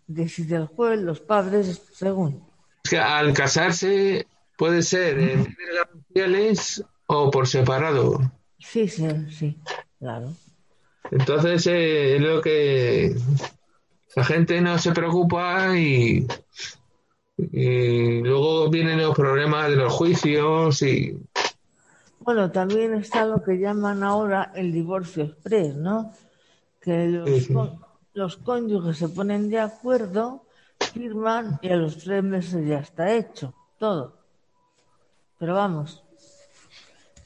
[0.07, 2.45] decide el juez, los padres, según.
[2.85, 4.27] Es que al casarse
[4.57, 5.77] puede ser en bienes
[6.15, 8.21] gananciales o por separado.
[8.59, 9.59] Sí, sí, sí,
[9.99, 10.33] claro.
[11.11, 13.15] Entonces eh, es lo que
[14.15, 16.27] la gente no se preocupa y,
[17.37, 21.19] y luego vienen los problemas de los juicios y
[22.25, 26.13] Bueno, también está lo que llaman ahora el divorcio express, ¿no?
[26.81, 27.53] Que los, Sí, sí.
[27.53, 27.81] con-
[28.15, 30.45] los cónyuges se ponen de acuerdo,
[30.93, 34.19] firman y a los tres meses ya está hecho, todo.
[35.39, 36.03] Pero vamos,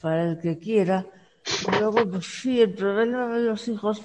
[0.01, 1.05] para el que quiera.
[1.67, 4.01] Y luego, pues sí, el problema de los hijos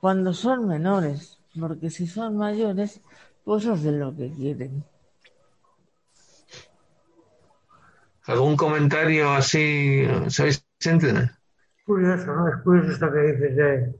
[0.00, 3.00] cuando son menores, porque si son mayores,
[3.44, 4.84] pues hacen lo que quieren.
[8.26, 10.66] Algún comentario así, ¿sabéis?
[10.84, 11.30] entender?
[11.84, 12.48] curioso, ¿no?
[12.48, 13.94] Es curioso esto que dices de,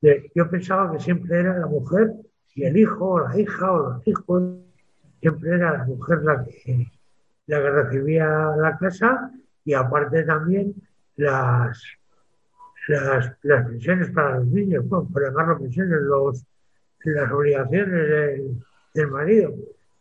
[0.00, 2.12] de- Yo pensaba que siempre era la mujer
[2.54, 4.42] y el hijo, o la hija, o los hijos.
[5.20, 6.86] Siempre era la mujer la que,
[7.46, 8.26] la que recibía
[8.56, 9.30] la casa
[9.64, 10.74] y aparte también
[11.16, 11.82] las,
[12.88, 16.44] las, las pensiones para los niños, bueno, por llamarlo pensiones, los,
[17.04, 18.64] las obligaciones del,
[18.94, 19.54] del marido.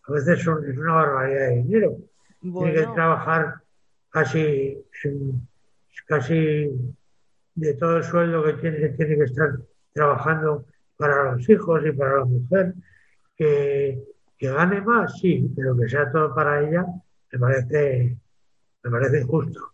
[0.07, 1.97] A veces son, es una barbaridad de dinero.
[2.41, 3.61] Tiene que trabajar
[4.10, 4.84] casi,
[6.05, 6.70] casi
[7.55, 9.60] de todo el sueldo que tiene, tiene que estar
[9.93, 10.66] trabajando
[10.97, 12.74] para los hijos y para la mujer,
[13.36, 14.03] que,
[14.38, 16.86] que gane más, sí, pero que sea todo para ella,
[17.32, 18.18] me parece,
[18.84, 19.74] me parece injusto.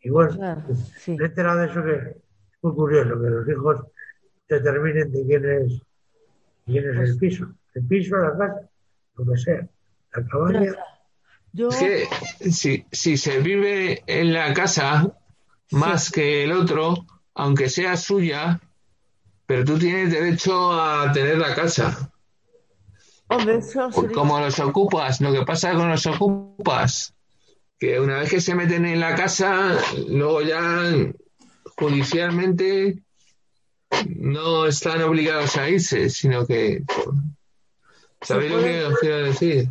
[0.00, 0.62] Y bueno, Claro,
[1.06, 2.16] me he enterado de eso que es
[2.62, 3.84] muy curioso, que los hijos
[4.48, 5.82] determinen de quién es,
[6.64, 7.52] quién es el piso.
[7.74, 8.68] El piso, la casa,
[9.16, 9.68] lo que sea.
[10.14, 10.74] La cabaña.
[11.52, 15.12] Yo, Es que si, si se vive en la casa
[15.70, 18.60] más que el otro, aunque sea suya,
[19.46, 22.12] pero tú tienes derecho a tener la casa.
[23.28, 27.14] hombre, eso sería- Como los ocupas, lo que pasa con los ocupas,
[27.78, 29.78] que una vez que se meten en la casa,
[30.08, 30.82] luego ya
[31.76, 33.02] judicialmente
[34.16, 36.82] no están obligados a irse, sino que...
[38.20, 39.68] ¿Sabéis lo que os quiero decir?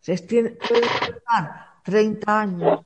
[0.00, 2.80] Se tiene, pueden estar 30 años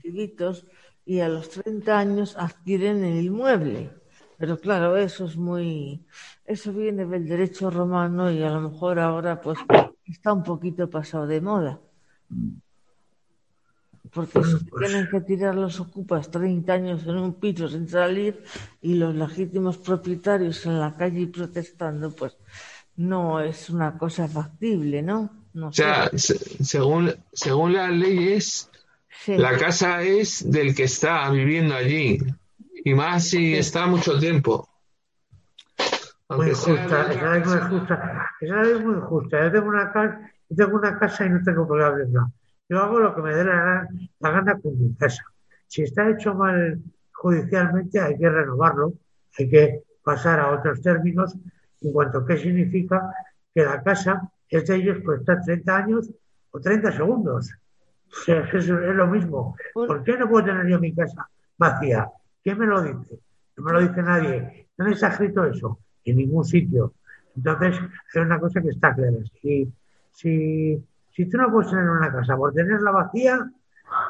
[0.00, 0.66] chiquitos
[1.04, 3.90] y a los 30 años adquieren el inmueble.
[4.38, 6.06] Pero claro, eso es muy,
[6.44, 9.58] eso viene del derecho romano y a lo mejor ahora pues
[10.06, 11.80] está un poquito pasado de moda.
[14.12, 17.88] Porque Bueno, si pues- tienen que tirar los ocupas 30 años en un piso sin
[17.88, 18.42] salir
[18.80, 22.36] y los legítimos propietarios en la calle protestando, pues
[22.96, 25.43] no es una cosa factible, ¿no?
[25.54, 26.18] No O sea, sé.
[26.18, 28.70] se- según, según las leyes,
[29.24, 29.36] Sí.
[29.38, 32.18] la casa es del que está viviendo allí.
[32.84, 34.68] Y más si está mucho tiempo.
[36.28, 39.44] muy Aunque sea injusta, de esa ley muy injusta, esa es muy injusta.
[39.44, 42.06] Yo tengo una casa, yo tengo una casa y no tengo por qué hablar.
[42.68, 43.88] Yo hago lo que me dé la
[44.20, 45.22] gana con mi casa.
[45.68, 46.80] Si está hecho mal
[47.12, 48.94] judicialmente, hay que renovarlo,
[49.38, 51.34] hay que pasar a otros términos,
[51.80, 53.00] en cuanto a qué significa
[53.54, 56.10] que la casa es de ellos por estar 30 años
[56.50, 57.50] o 30 segundos.
[58.10, 59.56] O sea, es, es lo mismo.
[59.72, 61.28] ¿Por qué no puedo tener yo mi casa
[61.58, 62.08] vacía?
[62.42, 63.18] ¿Quién me lo dice?
[63.56, 64.68] No me lo dice nadie.
[64.76, 65.78] ¿Dónde está escrito eso?
[66.04, 66.94] En ningún sitio.
[67.36, 67.80] Entonces,
[68.14, 69.18] hay una cosa que está clara.
[69.40, 69.72] Si,
[70.12, 73.50] si, si tú no puedes tener una casa por tenerla vacía,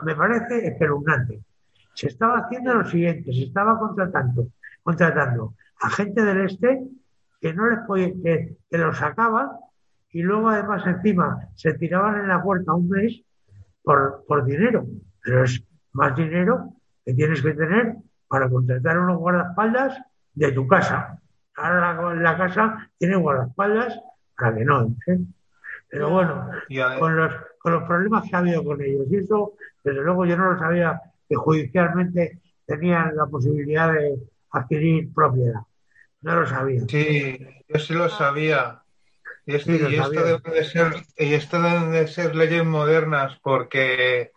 [0.03, 1.41] me parece espeluznante.
[1.95, 4.49] Se estaba haciendo lo siguiente, se estaba contratando,
[4.83, 6.83] contratando a gente del este
[7.41, 9.59] que no les podía, que, que los sacaba
[10.15, 13.21] y luego además encima se tiraban en la puerta un mes
[13.83, 14.87] por, por dinero.
[15.21, 15.61] Pero es
[15.93, 16.73] más dinero
[17.05, 17.97] que tienes que tener
[18.29, 20.01] para contratar unos guardaespaldas
[20.35, 21.21] de tu casa.
[21.57, 24.01] Ahora la, la casa tiene guardaespaldas
[24.39, 25.35] para que no entren.
[25.89, 26.49] Pero bueno,
[27.01, 29.07] con los, con los problemas que ha habido con ellos.
[29.11, 34.17] Y eso, desde luego, yo no lo sabía que judicialmente tenían la posibilidad de
[34.53, 35.61] adquirir propiedad.
[36.21, 36.83] No lo sabía.
[36.89, 37.37] Sí,
[37.69, 38.84] yo sí lo sabía.
[39.47, 40.25] Y, esto, Sí, lo y esto sabía.
[40.25, 44.33] deben de ser, y esto deben de ser leyes modernas, porque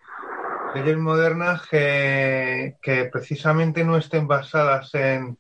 [0.76, 5.38] leyes modernas que, que precisamente no estén basadas en,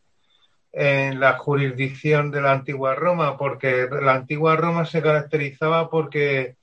[0.74, 6.58] en la jurisdicción de la antigua Roma, porque la antigua Roma se caracterizaba porque,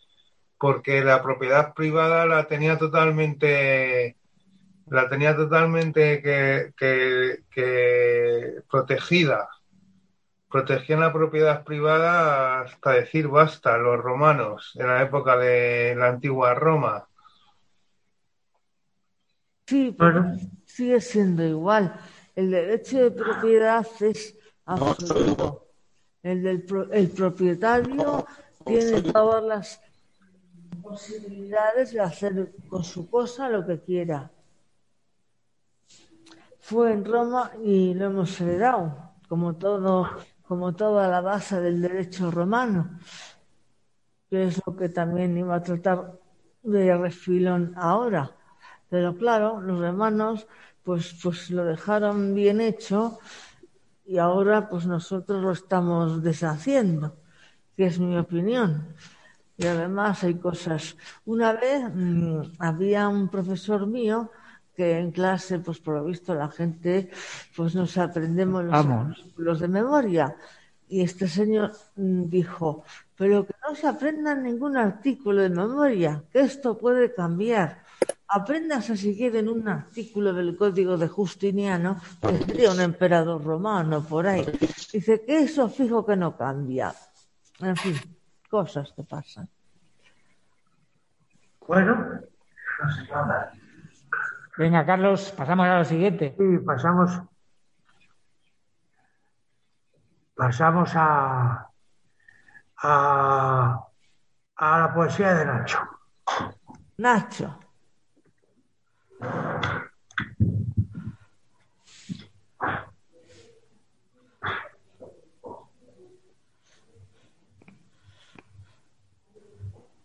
[0.58, 4.16] porque la propiedad privada la tenía totalmente
[4.86, 9.48] la tenía totalmente que, que- que protegida.
[10.54, 16.54] Protegían la propiedad privada hasta decir basta, los romanos, en la época de la antigua
[16.54, 17.08] Roma.
[19.66, 20.24] Sí, pero
[20.64, 21.98] sigue siendo igual.
[22.36, 25.70] El derecho de propiedad es absoluto.
[26.22, 28.24] El del pro- el propietario
[28.64, 29.80] tiene todas las
[30.80, 34.30] posibilidades de hacer con su cosa lo que quiera.
[36.60, 40.08] Fue en Roma y lo hemos heredado, como todo,
[40.46, 42.98] como toda la base del derecho romano,
[44.28, 46.18] que es lo que también iba a tratar
[46.62, 48.36] de refilón ahora.
[48.88, 50.46] Pero claro, los romanos
[50.82, 53.18] pues, pues lo dejaron bien hecho
[54.04, 57.16] y ahora pues nosotros lo estamos deshaciendo,
[57.76, 58.94] que es mi opinión.
[59.56, 60.96] Y además hay cosas.
[61.24, 64.30] Una vez mm, había un profesor mío
[64.76, 67.10] que en clase, pues por lo visto la gente,
[67.56, 70.36] pues nos aprendemos los artículos de memoria.
[70.88, 72.84] Y este señor mm, dijo,
[73.16, 77.82] pero que no se aprendan ningún artículo de memoria, que esto puede cambiar.
[78.28, 84.26] Apréndase si quieren un artículo del Código de Justiniano, que sería un emperador romano por
[84.26, 84.44] ahí.
[84.92, 86.92] Dice que eso fijo que no cambia.
[87.60, 87.94] En fin,
[88.50, 89.48] cosas que pasan.
[91.66, 92.20] Bueno,
[94.56, 96.36] Venga, Carlos, pasamos a lo siguiente.
[96.38, 97.20] y pasamos,
[100.36, 101.68] pasamos a,
[102.82, 103.88] a,
[104.56, 105.78] a la poesía de Nacho.
[106.98, 107.58] Nacho.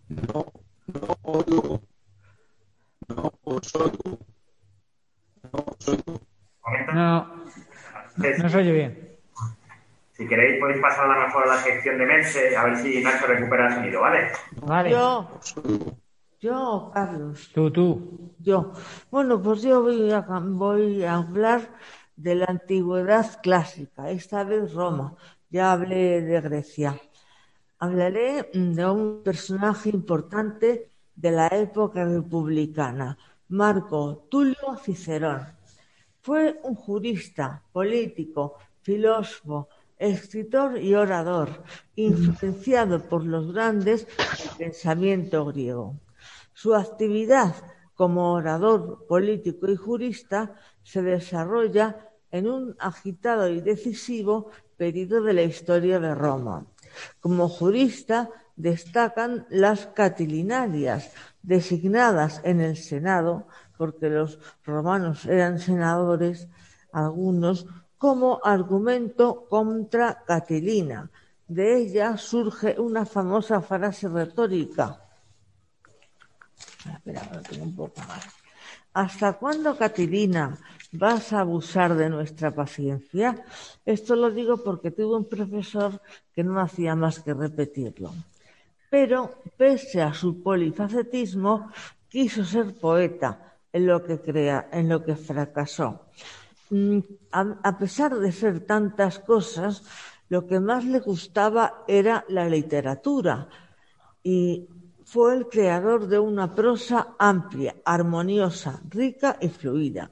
[0.10, 0.46] No,
[0.88, 1.80] no
[8.50, 9.10] se oye bien.
[10.14, 13.02] Si queréis podéis pasar a la mejor a la sección de Mense, a ver si
[13.02, 14.28] Nacho recupera el sonido, ¿vale?
[14.62, 14.90] Vale.
[14.90, 15.30] Yo,
[16.42, 17.50] yo, Carlos.
[17.54, 18.34] Tú, tú.
[18.40, 18.74] Yo.
[19.10, 21.62] Bueno, pues yo voy a, voy a hablar
[22.18, 25.16] de la antigüedad clásica, esta vez Roma.
[25.50, 27.00] Ya hablé de Grecia.
[27.80, 33.18] Hablaré de un personaje importante de la época republicana,
[33.50, 35.42] Marco Tulio Cicerón.
[36.22, 41.64] Fue un jurista, político, filósofo, escritor y orador,
[41.96, 46.00] influenciado por los grandes del pensamiento griego.
[46.54, 47.56] Su actividad
[47.96, 55.42] como orador político y jurista se desarrolla en un agitado y decisivo periodo de la
[55.42, 56.68] historia de Roma.
[57.20, 58.30] Como jurista
[58.60, 63.48] destacan las catilinarias, designadas en el Senado,
[63.78, 66.50] porque los romanos eran senadores,
[66.92, 67.66] algunos,
[67.98, 71.10] como argumento contra Catilina.
[71.48, 75.02] De ella surge una famosa frase retórica.
[76.94, 78.28] Espera, tengo un poco más.
[78.94, 80.58] ¿Hasta cuándo, Catilina,
[80.92, 83.42] vas a abusar de nuestra paciencia?
[83.86, 86.02] Esto lo digo porque tuve un profesor
[86.34, 88.12] que no hacía más que repetirlo.
[88.90, 89.18] Pero,
[89.58, 91.72] pese a su polifacetismo,
[92.08, 96.08] quiso ser poeta, en lo que crea, en lo que fracasó.
[96.70, 97.00] Mm,
[97.32, 99.84] A, a pesar de ser tantas cosas,
[100.30, 103.48] lo que más le gustaba era la literatura
[104.24, 104.68] y
[105.04, 110.12] fue el creador de una prosa amplia, armoniosa, rica y fluida.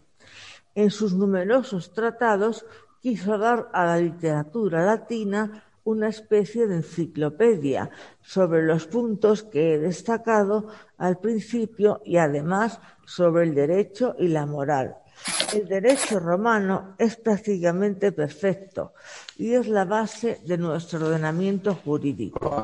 [0.73, 2.65] En sus numerosos tratados
[3.01, 7.89] quiso dar a la literatura latina una especie de enciclopedia
[8.21, 10.67] sobre los puntos que he destacado
[10.97, 14.97] al principio y además sobre el derecho y la moral.
[15.53, 18.93] El derecho romano es prácticamente perfecto
[19.37, 22.63] y es la base de nuestro ordenamiento jurídico.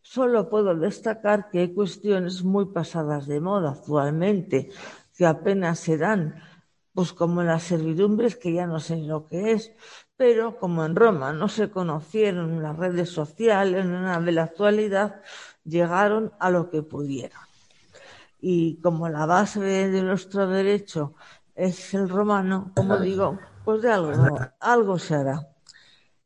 [0.00, 4.70] Solo puedo destacar que hay cuestiones muy pasadas de moda actualmente,
[5.16, 6.40] que apenas se dan,
[6.94, 9.72] pues como las servidumbres, que ya no sé lo que es,
[10.20, 15.22] pero como en Roma no se conocieron las redes sociales, nada de la actualidad,
[15.64, 17.40] llegaron a lo que pudieron.
[18.38, 21.14] Y como la base de nuestro derecho
[21.54, 25.48] es el romano, como digo, pues de algo, algo se hará.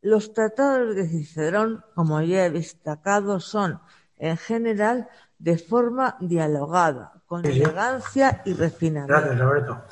[0.02, 3.80] Los tratados de Cicerón, como ya he destacado, son
[4.16, 9.14] en general de forma dialogada, con elegancia y refinamiento.
[9.14, 9.84] Gracias, Roberto.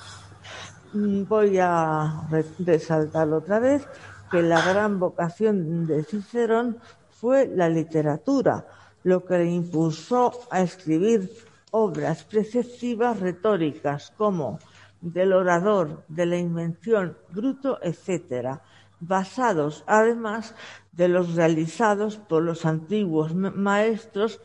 [0.93, 3.87] Mm, Voy a re- resaltar otra vez
[4.31, 6.79] que la gran vocación de Cicerón
[7.11, 8.67] fue la literatura,
[9.05, 11.31] lo que le impulsó a escribir
[11.71, 14.59] obras preceptivas retóricas como
[15.01, 18.63] del orador, de la invención, Bruto, etcétera,
[19.01, 20.55] basados además
[20.93, 24.41] de los realizados por los antiguos ma- maestros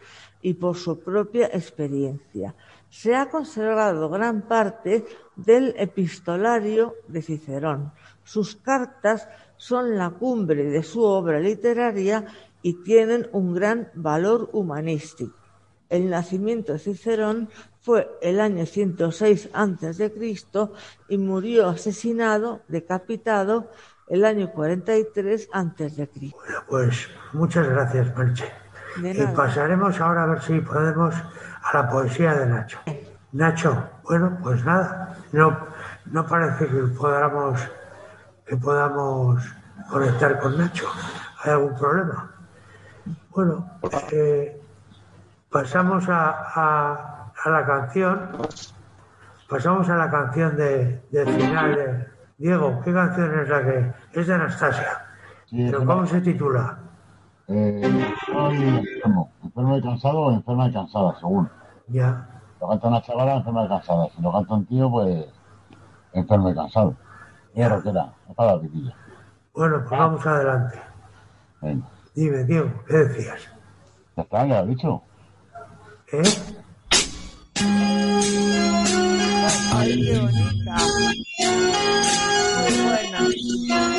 [0.47, 2.55] y por su propia experiencia.
[2.89, 5.03] Se ha conservado gran parte
[5.35, 7.91] del epistolario de Cicerón.
[8.23, 9.27] Sus cartas
[9.57, 12.25] son la cumbre de su obra literaria
[12.61, 15.35] y tienen un gran valor humanístico.
[15.89, 17.49] El nacimiento de Cicerón
[17.81, 20.13] fue el año 106 a.C.
[21.09, 23.69] y murió asesinado, decapitado,
[24.07, 26.09] el año 43 a.C.
[26.69, 28.66] Pues muchas gracias, Merche.
[28.97, 31.15] De Y pasaremos ahora a ver si podemos
[31.63, 32.79] a la poesía de Nacho.
[33.33, 35.57] Nacho, bueno, pues nada, no,
[36.05, 37.59] no parece que podamos,
[38.45, 39.43] que podamos
[39.89, 40.87] conectar con Nacho.
[41.43, 42.31] ¿Hay algún problema?
[43.29, 43.69] Bueno,
[44.11, 44.59] eh,
[45.51, 48.31] pasamos a, a- a la canción.
[49.49, 51.75] Pasamos a la canción de, del final.
[51.75, 55.05] de- Diego, ¿qué canción es la que es de Anastasia?
[55.49, 56.77] ¿Pero es cómo se titula?
[57.49, 61.49] Eh, enfermo, enfermo y cansado o enferma y cansada, según.
[61.87, 62.27] Ya.
[62.59, 64.09] Lo canta una chavala, enferma y cansada.
[64.15, 65.25] Si lo canta un tío, pues
[66.13, 66.95] enfermo y cansado.
[67.55, 68.93] Es rockera, es para la pipilla.
[69.53, 70.79] Bueno, pues vamos adelante.
[71.61, 71.87] Venga.
[72.13, 73.39] Dime, Diego, ¿qué decías?
[74.15, 75.01] Ya está, ya lo he dicho.
[76.11, 76.23] ¿Eh?
[79.73, 80.75] Ay, qué bonita.
[82.59, 83.96] Muy buena.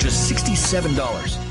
[0.00, 1.50] just $67.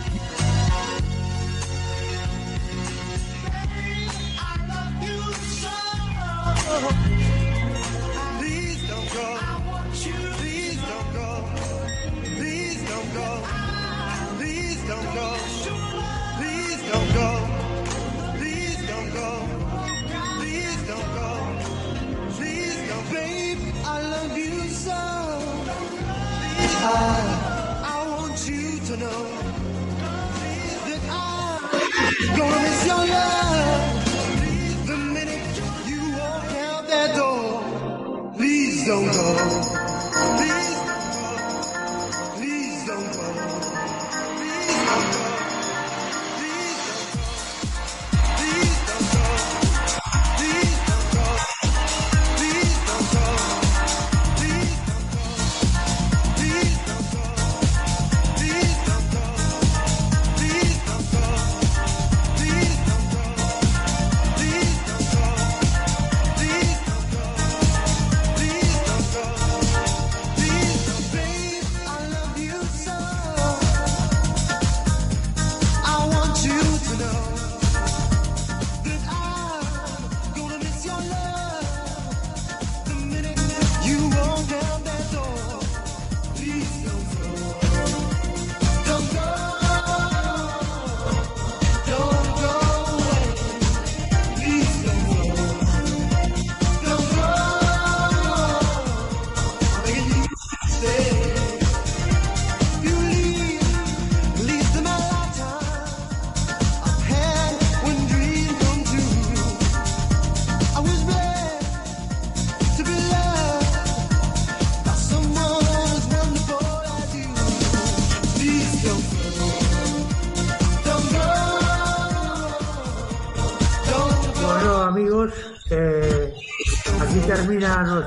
[6.82, 7.19] You.
[38.90, 39.79] Don't go.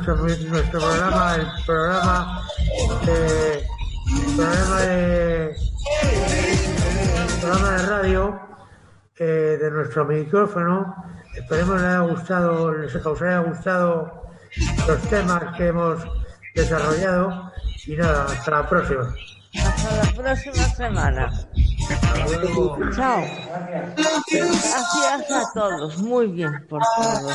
[0.07, 2.43] Nuestro, programa, el programa,
[3.07, 3.65] eh,
[4.37, 5.57] programa de,
[7.41, 8.41] programa de radio
[9.19, 10.97] eh, de nuestro micrófono.
[11.37, 14.23] Esperemos les haya gustado, les os haya gustado
[14.89, 16.05] los temas que hemos
[16.55, 17.53] desarrollado
[17.87, 19.15] y nada, hasta la próxima.
[19.55, 21.31] Hasta la próxima semana.
[22.97, 23.25] Chao.
[23.97, 25.99] Gracias a todos.
[25.99, 27.31] Muy bien por todo.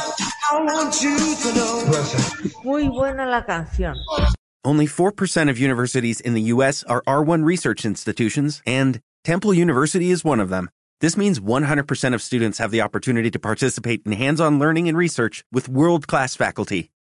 [2.63, 3.95] Muy buena la canción.
[4.63, 6.83] Only 4% of universities in the U.S.
[6.83, 10.69] are R1 research institutions, and Temple University is one of them.
[10.99, 14.97] This means 100% of students have the opportunity to participate in hands on learning and
[14.97, 16.89] research with world class faculty.